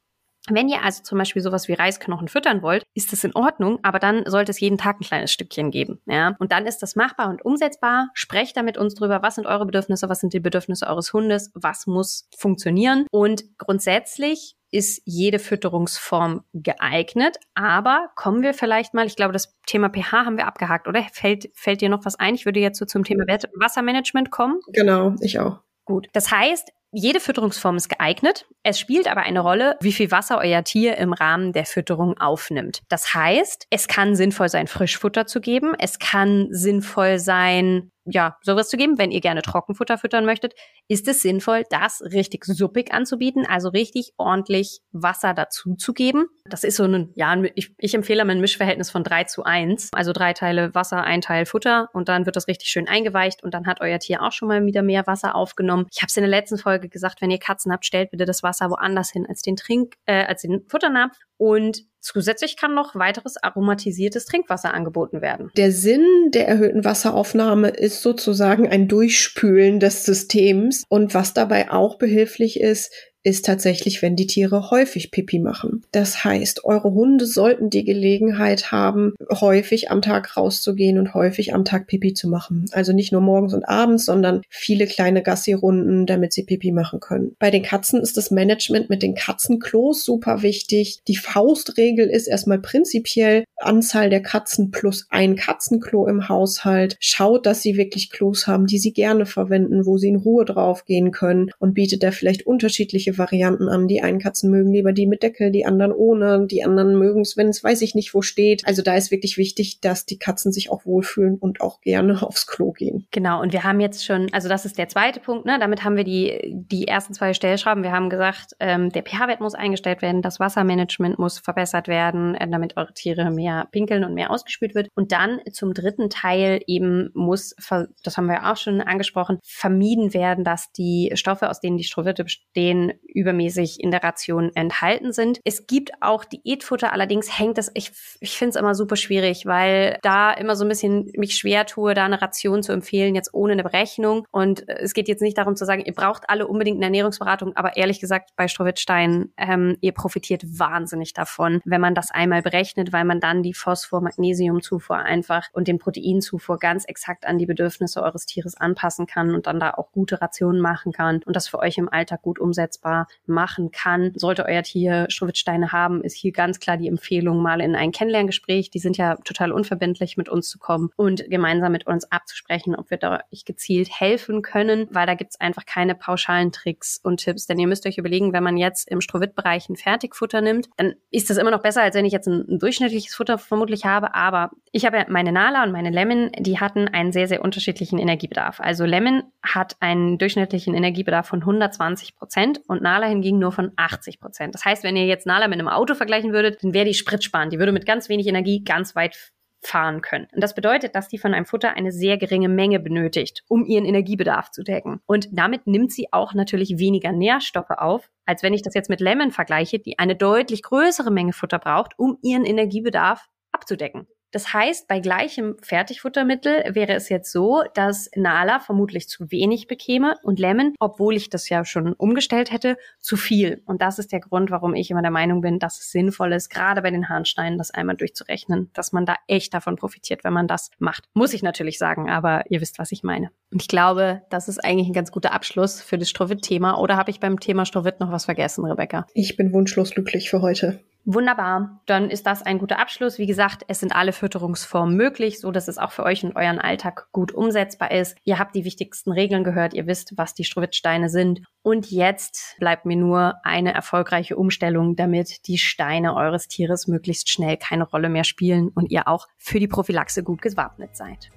Wenn 0.49 0.67
ihr 0.67 0.83
also 0.83 1.03
zum 1.03 1.17
Beispiel 1.17 1.41
sowas 1.41 1.69
wie 1.69 1.73
Reisknochen 1.73 2.27
füttern 2.27 2.61
wollt, 2.61 2.83
ist 2.93 3.13
das 3.13 3.23
in 3.23 3.33
Ordnung, 3.33 3.79
aber 3.81 3.99
dann 3.99 4.25
sollte 4.25 4.51
es 4.51 4.59
jeden 4.59 4.77
Tag 4.77 4.99
ein 4.99 5.05
kleines 5.05 5.31
Stückchen 5.31 5.71
geben. 5.71 6.01
Ja? 6.05 6.35
Und 6.39 6.51
dann 6.51 6.65
ist 6.65 6.79
das 6.79 6.97
machbar 6.97 7.29
und 7.29 7.45
umsetzbar. 7.45 8.09
Sprecht 8.13 8.57
da 8.57 8.63
mit 8.63 8.77
uns 8.77 8.93
drüber, 8.95 9.21
was 9.21 9.35
sind 9.35 9.47
eure 9.47 9.65
Bedürfnisse, 9.65 10.09
was 10.09 10.19
sind 10.19 10.33
die 10.33 10.41
Bedürfnisse 10.41 10.87
eures 10.87 11.13
Hundes, 11.13 11.51
was 11.53 11.87
muss 11.87 12.27
funktionieren. 12.37 13.05
Und 13.09 13.45
grundsätzlich 13.57 14.57
ist 14.73 15.01
jede 15.05 15.39
Fütterungsform 15.39 16.43
geeignet. 16.53 17.37
Aber 17.53 18.09
kommen 18.15 18.41
wir 18.41 18.53
vielleicht 18.53 18.93
mal, 18.93 19.05
ich 19.05 19.15
glaube, 19.15 19.33
das 19.33 19.55
Thema 19.67 19.89
pH 19.89 20.25
haben 20.25 20.37
wir 20.37 20.47
abgehakt, 20.47 20.87
oder? 20.87 21.03
Fällt, 21.11 21.49
fällt 21.53 21.81
dir 21.81 21.89
noch 21.89 22.05
was 22.05 22.19
ein? 22.19 22.35
Ich 22.35 22.45
würde 22.45 22.59
jetzt 22.59 22.79
so 22.79 22.85
zum 22.85 23.03
Thema 23.03 23.25
Wassermanagement 23.27 24.31
kommen. 24.31 24.59
Genau, 24.69 25.15
ich 25.21 25.39
auch. 25.39 25.59
Gut. 25.85 26.07
Das 26.13 26.31
heißt, 26.31 26.71
jede 26.91 27.19
Fütterungsform 27.19 27.75
ist 27.75 27.89
geeignet. 27.89 28.45
Es 28.63 28.79
spielt 28.79 29.07
aber 29.07 29.21
eine 29.21 29.39
Rolle, 29.39 29.77
wie 29.81 29.91
viel 29.91 30.11
Wasser 30.11 30.37
euer 30.37 30.63
Tier 30.63 30.97
im 30.97 31.13
Rahmen 31.13 31.51
der 31.51 31.65
Fütterung 31.65 32.17
aufnimmt. 32.19 32.81
Das 32.87 33.13
heißt, 33.13 33.67
es 33.69 33.87
kann 33.87 34.15
sinnvoll 34.15 34.49
sein, 34.49 34.67
Frischfutter 34.67 35.25
zu 35.25 35.41
geben. 35.41 35.73
Es 35.77 35.99
kann 35.99 36.47
sinnvoll 36.51 37.19
sein, 37.19 37.91
ja, 38.05 38.37
sowas 38.41 38.69
zu 38.69 38.77
geben. 38.77 38.97
Wenn 38.97 39.11
ihr 39.11 39.21
gerne 39.21 39.41
Trockenfutter 39.41 39.97
füttern 39.97 40.25
möchtet, 40.25 40.53
ist 40.87 41.07
es 41.07 41.21
sinnvoll, 41.21 41.63
das 41.69 42.01
richtig 42.01 42.45
suppig 42.45 42.93
anzubieten, 42.93 43.45
also 43.47 43.69
richtig 43.69 44.13
ordentlich 44.17 44.81
Wasser 44.91 45.33
dazu 45.33 45.75
zu 45.75 45.93
geben. 45.93 46.25
Das 46.45 46.63
ist 46.63 46.75
so 46.75 46.83
ein, 46.83 47.11
ja, 47.15 47.35
ich, 47.55 47.73
ich 47.77 47.93
empfehle 47.93 48.23
ein 48.23 48.41
Mischverhältnis 48.41 48.91
von 48.91 49.03
drei 49.03 49.23
zu 49.23 49.43
eins, 49.43 49.89
also 49.93 50.11
drei 50.11 50.33
Teile 50.33 50.73
Wasser, 50.75 51.03
ein 51.03 51.21
Teil 51.21 51.45
Futter 51.45 51.89
und 51.93 52.09
dann 52.09 52.25
wird 52.25 52.35
das 52.35 52.47
richtig 52.47 52.69
schön 52.69 52.87
eingeweicht 52.87 53.43
und 53.43 53.53
dann 53.53 53.65
hat 53.65 53.81
euer 53.81 53.99
Tier 53.99 54.21
auch 54.21 54.31
schon 54.31 54.47
mal 54.47 54.65
wieder 54.65 54.81
mehr 54.81 55.07
Wasser 55.07 55.35
aufgenommen. 55.35 55.87
Ich 55.91 56.01
habe 56.01 56.09
es 56.09 56.17
in 56.17 56.23
der 56.23 56.29
letzten 56.29 56.57
Folge 56.57 56.89
gesagt, 56.89 57.21
wenn 57.21 57.31
ihr 57.31 57.39
Katzen 57.39 57.71
habt, 57.71 57.85
stellt 57.85 58.11
bitte 58.11 58.25
das 58.25 58.43
Wasser 58.43 58.69
woanders 58.69 59.11
hin 59.11 59.25
als 59.27 59.41
den 59.41 59.55
Trink, 59.55 59.95
äh, 60.05 60.25
als 60.25 60.41
den 60.41 60.63
Futternapf 60.67 61.17
und 61.37 61.85
Zusätzlich 62.03 62.57
kann 62.57 62.75
noch 62.75 62.95
weiteres 62.95 63.41
aromatisiertes 63.41 64.25
Trinkwasser 64.25 64.73
angeboten 64.73 65.21
werden. 65.21 65.51
Der 65.55 65.71
Sinn 65.71 66.05
der 66.33 66.49
erhöhten 66.49 66.83
Wasseraufnahme 66.83 67.69
ist 67.69 68.01
sozusagen 68.01 68.67
ein 68.67 68.89
Durchspülen 68.89 69.79
des 69.79 70.03
Systems. 70.03 70.83
Und 70.89 71.13
was 71.13 71.33
dabei 71.33 71.71
auch 71.71 71.97
behilflich 71.97 72.59
ist, 72.59 72.93
ist 73.23 73.45
tatsächlich, 73.45 74.01
wenn 74.01 74.15
die 74.15 74.27
Tiere 74.27 74.69
häufig 74.69 75.11
Pipi 75.11 75.39
machen. 75.39 75.83
Das 75.91 76.23
heißt, 76.23 76.65
eure 76.65 76.93
Hunde 76.93 77.25
sollten 77.25 77.69
die 77.69 77.85
Gelegenheit 77.85 78.71
haben, 78.71 79.13
häufig 79.29 79.91
am 79.91 80.01
Tag 80.01 80.35
rauszugehen 80.35 80.99
und 80.99 81.13
häufig 81.13 81.53
am 81.53 81.63
Tag 81.63 81.87
Pipi 81.87 82.13
zu 82.13 82.27
machen. 82.27 82.65
Also 82.73 82.91
nicht 82.91 83.11
nur 83.11 83.21
morgens 83.21 83.53
und 83.53 83.63
abends, 83.63 84.05
sondern 84.05 84.41
viele 84.49 84.87
kleine 84.87 85.23
Gassi-Runden, 85.23 86.05
damit 86.05 86.33
sie 86.33 86.43
Pipi 86.43 86.71
machen 86.71 86.99
können. 86.99 87.35
Bei 87.39 87.49
den 87.49 87.63
Katzen 87.63 88.01
ist 88.01 88.17
das 88.17 88.29
Management 88.29 88.89
mit 88.89 89.01
den 89.01 89.15
Katzenklos 89.15 90.03
super 90.03 90.41
wichtig. 90.41 90.99
Die 91.07 91.15
Faustregel 91.15 92.07
ist 92.07 92.27
erstmal 92.27 92.59
prinzipiell 92.59 93.45
Anzahl 93.57 94.09
der 94.09 94.21
Katzen 94.21 94.71
plus 94.71 95.07
ein 95.09 95.35
Katzenklo 95.35 96.07
im 96.07 96.27
Haushalt. 96.27 96.97
Schaut, 96.99 97.45
dass 97.45 97.61
sie 97.61 97.77
wirklich 97.77 98.09
Klos 98.09 98.47
haben, 98.47 98.65
die 98.65 98.79
sie 98.79 98.91
gerne 98.91 99.25
verwenden, 99.25 99.85
wo 99.85 99.97
sie 99.97 100.09
in 100.09 100.17
Ruhe 100.17 100.43
draufgehen 100.43 101.11
können 101.11 101.51
und 101.59 101.73
bietet 101.73 102.03
da 102.03 102.11
vielleicht 102.11 102.45
unterschiedliche 102.45 103.12
Varianten 103.17 103.69
an. 103.69 103.87
Die 103.87 104.01
einen 104.01 104.19
Katzen 104.19 104.49
mögen 104.49 104.71
lieber 104.71 104.93
die 104.93 105.07
mit 105.07 105.23
Deckel, 105.23 105.51
die 105.51 105.65
anderen 105.65 105.91
ohne, 105.91 106.47
die 106.47 106.63
anderen 106.63 106.97
mögen 106.97 107.21
es, 107.21 107.37
wenn 107.37 107.49
es 107.49 107.63
weiß 107.63 107.81
ich 107.81 107.95
nicht 107.95 108.13
wo 108.13 108.21
steht. 108.21 108.65
Also 108.65 108.81
da 108.81 108.95
ist 108.95 109.11
wirklich 109.11 109.37
wichtig, 109.37 109.81
dass 109.81 110.05
die 110.05 110.17
Katzen 110.17 110.51
sich 110.51 110.71
auch 110.71 110.85
wohlfühlen 110.85 111.37
und 111.37 111.61
auch 111.61 111.81
gerne 111.81 112.21
aufs 112.21 112.47
Klo 112.47 112.71
gehen. 112.71 113.07
Genau, 113.11 113.41
und 113.41 113.53
wir 113.53 113.63
haben 113.63 113.79
jetzt 113.79 114.05
schon, 114.05 114.27
also 114.31 114.49
das 114.49 114.65
ist 114.65 114.77
der 114.77 114.87
zweite 114.87 115.19
Punkt, 115.19 115.45
ne? 115.45 115.57
Damit 115.59 115.83
haben 115.83 115.95
wir 115.95 116.03
die, 116.03 116.39
die 116.53 116.87
ersten 116.87 117.13
zwei 117.13 117.33
Stellschrauben. 117.33 117.83
Wir 117.83 117.91
haben 117.91 118.09
gesagt, 118.09 118.53
ähm, 118.59 118.89
der 118.89 119.03
pH-Wert 119.03 119.41
muss 119.41 119.55
eingestellt 119.55 120.01
werden, 120.01 120.21
das 120.21 120.39
Wassermanagement 120.39 121.19
muss 121.19 121.39
verbessert 121.39 121.87
werden, 121.87 122.35
äh, 122.35 122.47
damit 122.49 122.77
eure 122.77 122.93
Tiere 122.93 123.31
mehr 123.31 123.67
pinkeln 123.71 124.03
und 124.03 124.13
mehr 124.13 124.31
ausgespült 124.31 124.75
wird. 124.75 124.89
Und 124.95 125.11
dann 125.11 125.39
zum 125.51 125.73
dritten 125.73 126.09
Teil 126.09 126.61
eben 126.67 127.09
muss, 127.13 127.55
das 128.03 128.17
haben 128.17 128.27
wir 128.27 128.51
auch 128.51 128.57
schon 128.57 128.81
angesprochen, 128.81 129.39
vermieden 129.43 130.13
werden, 130.13 130.43
dass 130.43 130.71
die 130.71 131.11
Stoffe, 131.15 131.49
aus 131.49 131.59
denen 131.59 131.77
die 131.77 131.83
Strohwitte 131.83 132.23
bestehen, 132.23 132.93
übermäßig 133.13 133.79
in 133.79 133.91
der 133.91 134.03
Ration 134.03 134.51
enthalten 134.55 135.13
sind. 135.13 135.39
Es 135.43 135.67
gibt 135.67 135.91
auch 136.01 136.25
Diätfutter, 136.25 136.91
allerdings 136.91 137.37
hängt 137.37 137.57
das, 137.57 137.71
ich, 137.73 137.91
ich 138.19 138.37
finde 138.37 138.49
es 138.51 138.55
immer 138.55 138.75
super 138.75 138.95
schwierig, 138.95 139.45
weil 139.45 139.97
da 140.01 140.31
immer 140.33 140.55
so 140.55 140.65
ein 140.65 140.69
bisschen 140.69 141.11
mich 141.15 141.35
schwer 141.35 141.65
tue, 141.65 141.93
da 141.93 142.05
eine 142.05 142.21
Ration 142.21 142.63
zu 142.63 142.71
empfehlen, 142.71 143.15
jetzt 143.15 143.33
ohne 143.33 143.53
eine 143.53 143.63
Berechnung. 143.63 144.25
Und 144.31 144.67
es 144.67 144.93
geht 144.93 145.07
jetzt 145.07 145.21
nicht 145.21 145.37
darum 145.37 145.55
zu 145.55 145.65
sagen, 145.65 145.83
ihr 145.85 145.93
braucht 145.93 146.29
alle 146.29 146.47
unbedingt 146.47 146.77
eine 146.77 146.85
Ernährungsberatung, 146.85 147.55
aber 147.55 147.77
ehrlich 147.77 147.99
gesagt, 147.99 148.31
bei 148.35 148.47
Strohwittstein, 148.47 149.31
ähm, 149.37 149.77
ihr 149.81 149.93
profitiert 149.93 150.43
wahnsinnig 150.45 151.13
davon, 151.13 151.61
wenn 151.65 151.81
man 151.81 151.95
das 151.95 152.11
einmal 152.11 152.41
berechnet, 152.41 152.93
weil 152.93 153.05
man 153.05 153.19
dann 153.19 153.43
die 153.43 153.53
Phosphor-Magnesiumzufuhr 153.53 154.97
einfach 154.97 155.47
und 155.53 155.67
den 155.67 155.79
Proteinzufuhr 155.79 156.57
ganz 156.57 156.85
exakt 156.85 157.25
an 157.25 157.37
die 157.37 157.45
Bedürfnisse 157.45 158.01
eures 158.01 158.25
Tieres 158.25 158.55
anpassen 158.55 159.07
kann 159.07 159.33
und 159.33 159.47
dann 159.47 159.59
da 159.59 159.71
auch 159.71 159.91
gute 159.91 160.21
Rationen 160.21 160.61
machen 160.61 160.91
kann 160.91 161.21
und 161.25 161.35
das 161.35 161.47
für 161.47 161.59
euch 161.59 161.77
im 161.77 161.89
Alltag 161.89 162.21
gut 162.21 162.39
umsetzbar 162.39 163.02
machen 163.25 163.71
kann. 163.71 164.11
Sollte 164.15 164.45
euer 164.45 164.63
Tier 164.63 165.05
Strohwitzsteine 165.09 165.71
haben, 165.71 166.03
ist 166.03 166.15
hier 166.15 166.31
ganz 166.31 166.59
klar 166.59 166.77
die 166.77 166.87
Empfehlung, 166.87 167.41
mal 167.41 167.61
in 167.61 167.75
ein 167.75 167.91
Kennenlerngespräch, 167.91 168.69
die 168.69 168.79
sind 168.79 168.97
ja 168.97 169.15
total 169.23 169.51
unverbindlich, 169.51 170.17
mit 170.17 170.29
uns 170.29 170.49
zu 170.49 170.59
kommen 170.59 170.89
und 170.95 171.29
gemeinsam 171.29 171.71
mit 171.71 171.87
uns 171.87 172.11
abzusprechen, 172.11 172.75
ob 172.75 172.89
wir 172.89 172.97
da 172.97 173.21
euch 173.31 173.45
gezielt 173.45 173.89
helfen 173.91 174.41
können, 174.41 174.87
weil 174.91 175.07
da 175.07 175.15
gibt's 175.15 175.39
einfach 175.39 175.65
keine 175.65 175.95
pauschalen 175.95 176.51
Tricks 176.51 176.99
und 177.01 177.17
Tipps. 177.17 177.47
Denn 177.47 177.59
ihr 177.59 177.67
müsst 177.67 177.85
euch 177.85 177.97
überlegen, 177.97 178.33
wenn 178.33 178.43
man 178.43 178.57
jetzt 178.57 178.89
im 178.89 179.01
Strohwittbereich 179.01 179.69
ein 179.69 179.75
Fertigfutter 179.75 180.41
nimmt, 180.41 180.69
dann 180.77 180.93
ist 181.11 181.29
das 181.29 181.37
immer 181.37 181.51
noch 181.51 181.61
besser, 181.61 181.81
als 181.81 181.95
wenn 181.95 182.05
ich 182.05 182.13
jetzt 182.13 182.27
ein, 182.27 182.45
ein 182.47 182.59
durchschnittliches 182.59 183.15
Futter 183.15 183.37
vermutlich 183.37 183.85
habe. 183.85 184.15
Aber 184.15 184.51
ich 184.75 184.87
habe 184.87 185.05
meine 185.07 185.31
Nala 185.31 185.63
und 185.63 185.71
meine 185.71 185.91
Lemon, 185.91 186.31
die 186.39 186.59
hatten 186.59 186.87
einen 186.87 187.11
sehr, 187.11 187.27
sehr 187.27 187.43
unterschiedlichen 187.43 187.99
Energiebedarf. 187.99 188.59
Also 188.59 188.85
Lemon 188.85 189.21
hat 189.43 189.75
einen 189.81 190.17
durchschnittlichen 190.17 190.73
Energiebedarf 190.73 191.27
von 191.27 191.41
120 191.41 192.15
Prozent 192.15 192.59
und 192.67 192.81
Nala 192.81 193.05
hingegen 193.05 193.37
nur 193.37 193.51
von 193.51 193.71
80 193.75 194.19
Prozent. 194.19 194.55
Das 194.55 194.65
heißt, 194.65 194.83
wenn 194.83 194.95
ihr 194.95 195.05
jetzt 195.05 195.27
Nala 195.27 195.47
mit 195.47 195.59
einem 195.59 195.67
Auto 195.67 195.93
vergleichen 195.93 196.33
würdet, 196.33 196.63
dann 196.63 196.73
wäre 196.73 196.85
die 196.85 196.95
spritsparend. 196.95 197.53
Die 197.53 197.59
würde 197.59 197.71
mit 197.71 197.85
ganz 197.85 198.09
wenig 198.09 198.25
Energie 198.25 198.63
ganz 198.63 198.95
weit 198.95 199.31
fahren 199.61 200.01
können. 200.01 200.27
Und 200.33 200.41
das 200.41 200.55
bedeutet, 200.55 200.95
dass 200.95 201.07
die 201.07 201.19
von 201.19 201.35
einem 201.35 201.45
Futter 201.45 201.75
eine 201.75 201.91
sehr 201.91 202.17
geringe 202.17 202.49
Menge 202.49 202.79
benötigt, 202.79 203.43
um 203.47 203.65
ihren 203.65 203.85
Energiebedarf 203.85 204.49
zu 204.49 204.63
decken. 204.63 205.01
Und 205.05 205.27
damit 205.31 205.67
nimmt 205.67 205.91
sie 205.91 206.11
auch 206.11 206.33
natürlich 206.33 206.79
weniger 206.79 207.11
Nährstoffe 207.11 207.69
auf, 207.69 208.09
als 208.25 208.41
wenn 208.41 208.55
ich 208.55 208.63
das 208.63 208.73
jetzt 208.73 208.89
mit 208.89 209.01
Lemon 209.01 209.29
vergleiche, 209.29 209.77
die 209.77 209.99
eine 209.99 210.15
deutlich 210.15 210.63
größere 210.63 211.11
Menge 211.11 211.33
Futter 211.33 211.59
braucht, 211.59 211.93
um 211.99 212.17
ihren 212.23 212.43
Energiebedarf 212.43 213.27
abzudecken. 213.51 214.07
Das 214.33 214.51
heißt, 214.51 214.87
bei 214.87 214.99
gleichem 214.99 215.55
Fertigfuttermittel 215.61 216.73
wäre 216.73 216.93
es 216.93 217.07
jetzt 217.07 217.31
so, 217.31 217.61
dass 217.75 218.09
Nala 218.15 218.59
vermutlich 218.59 219.07
zu 219.07 219.31
wenig 219.31 219.67
bekäme 219.67 220.15
und 220.23 220.39
Lemon, 220.39 220.73
obwohl 220.79 221.15
ich 221.15 221.29
das 221.29 221.49
ja 221.49 221.63
schon 221.63 221.93
umgestellt 221.93 222.51
hätte, 222.51 222.75
zu 222.99 223.15
viel. 223.15 223.61
Und 223.65 223.83
das 223.83 223.99
ist 223.99 224.11
der 224.11 224.21
Grund, 224.21 224.49
warum 224.49 224.73
ich 224.73 224.89
immer 224.89 225.03
der 225.03 225.11
Meinung 225.11 225.41
bin, 225.41 225.59
dass 225.59 225.79
es 225.79 225.91
sinnvoll 225.91 226.33
ist, 226.33 226.49
gerade 226.49 226.81
bei 226.81 226.89
den 226.89 227.09
Harnsteinen 227.09 227.59
das 227.59 227.69
einmal 227.69 227.95
durchzurechnen, 227.95 228.71
dass 228.73 228.91
man 228.91 229.05
da 229.05 229.17
echt 229.27 229.53
davon 229.53 229.75
profitiert, 229.75 230.23
wenn 230.23 230.33
man 230.33 230.47
das 230.47 230.71
macht. 230.79 231.03
Muss 231.13 231.33
ich 231.33 231.43
natürlich 231.43 231.77
sagen, 231.77 232.09
aber 232.09 232.43
ihr 232.49 232.59
wisst, 232.59 232.79
was 232.79 232.91
ich 232.91 233.03
meine. 233.03 233.29
Und 233.51 233.61
ich 233.61 233.67
glaube, 233.67 234.23
das 234.31 234.47
ist 234.47 234.65
eigentlich 234.65 234.87
ein 234.87 234.93
ganz 234.93 235.11
guter 235.11 235.31
Abschluss 235.31 235.79
für 235.79 235.99
das 235.99 236.09
Strohwitt-Thema. 236.09 236.79
Oder 236.79 236.97
habe 236.97 237.11
ich 237.11 237.19
beim 237.19 237.39
Thema 237.39 237.67
Strohwitt 237.67 237.99
noch 237.99 238.11
was 238.11 238.25
vergessen, 238.25 238.65
Rebecca? 238.65 239.05
Ich 239.13 239.37
bin 239.37 239.53
wunschlos 239.53 239.91
glücklich 239.91 240.31
für 240.31 240.41
heute. 240.41 240.79
Wunderbar. 241.05 241.81
Dann 241.85 242.09
ist 242.09 242.25
das 242.25 242.43
ein 242.43 242.59
guter 242.59 242.79
Abschluss. 242.79 243.17
Wie 243.17 243.25
gesagt, 243.25 243.63
es 243.67 243.81
sind 243.81 243.93
alle 243.93 244.13
Fütterungsformen 244.13 244.95
möglich, 244.95 245.41
so 245.41 245.51
dass 245.51 245.67
es 245.67 245.77
auch 245.77 245.91
für 245.91 246.03
euch 246.03 246.23
und 246.23 246.35
euren 246.35 246.59
Alltag 246.59 247.07
gut 247.11 247.33
umsetzbar 247.33 247.91
ist. 247.91 248.15
Ihr 248.23 248.39
habt 248.39 248.55
die 248.55 248.63
wichtigsten 248.63 249.11
Regeln 249.11 249.43
gehört. 249.43 249.73
Ihr 249.73 249.85
wisst, 249.85 250.17
was 250.17 250.33
die 250.33 250.45
Strohwitzsteine 250.45 251.09
sind. 251.09 251.41
Und 251.61 251.91
jetzt 251.91 252.55
bleibt 252.59 252.85
mir 252.85 252.95
nur 252.95 253.35
eine 253.43 253.73
erfolgreiche 253.73 254.37
Umstellung, 254.37 254.95
damit 254.95 255.47
die 255.47 255.57
Steine 255.57 256.15
eures 256.15 256.47
Tieres 256.47 256.87
möglichst 256.87 257.29
schnell 257.29 257.57
keine 257.57 257.83
Rolle 257.83 258.07
mehr 258.07 258.23
spielen 258.23 258.69
und 258.69 258.89
ihr 258.89 259.07
auch 259.07 259.27
für 259.37 259.59
die 259.59 259.67
Prophylaxe 259.67 260.23
gut 260.23 260.41
gewappnet 260.41 260.95
seid. 260.95 261.29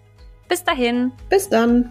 Bis 0.48 0.62
dahin. 0.62 1.10
Bis 1.28 1.48
dann. 1.48 1.90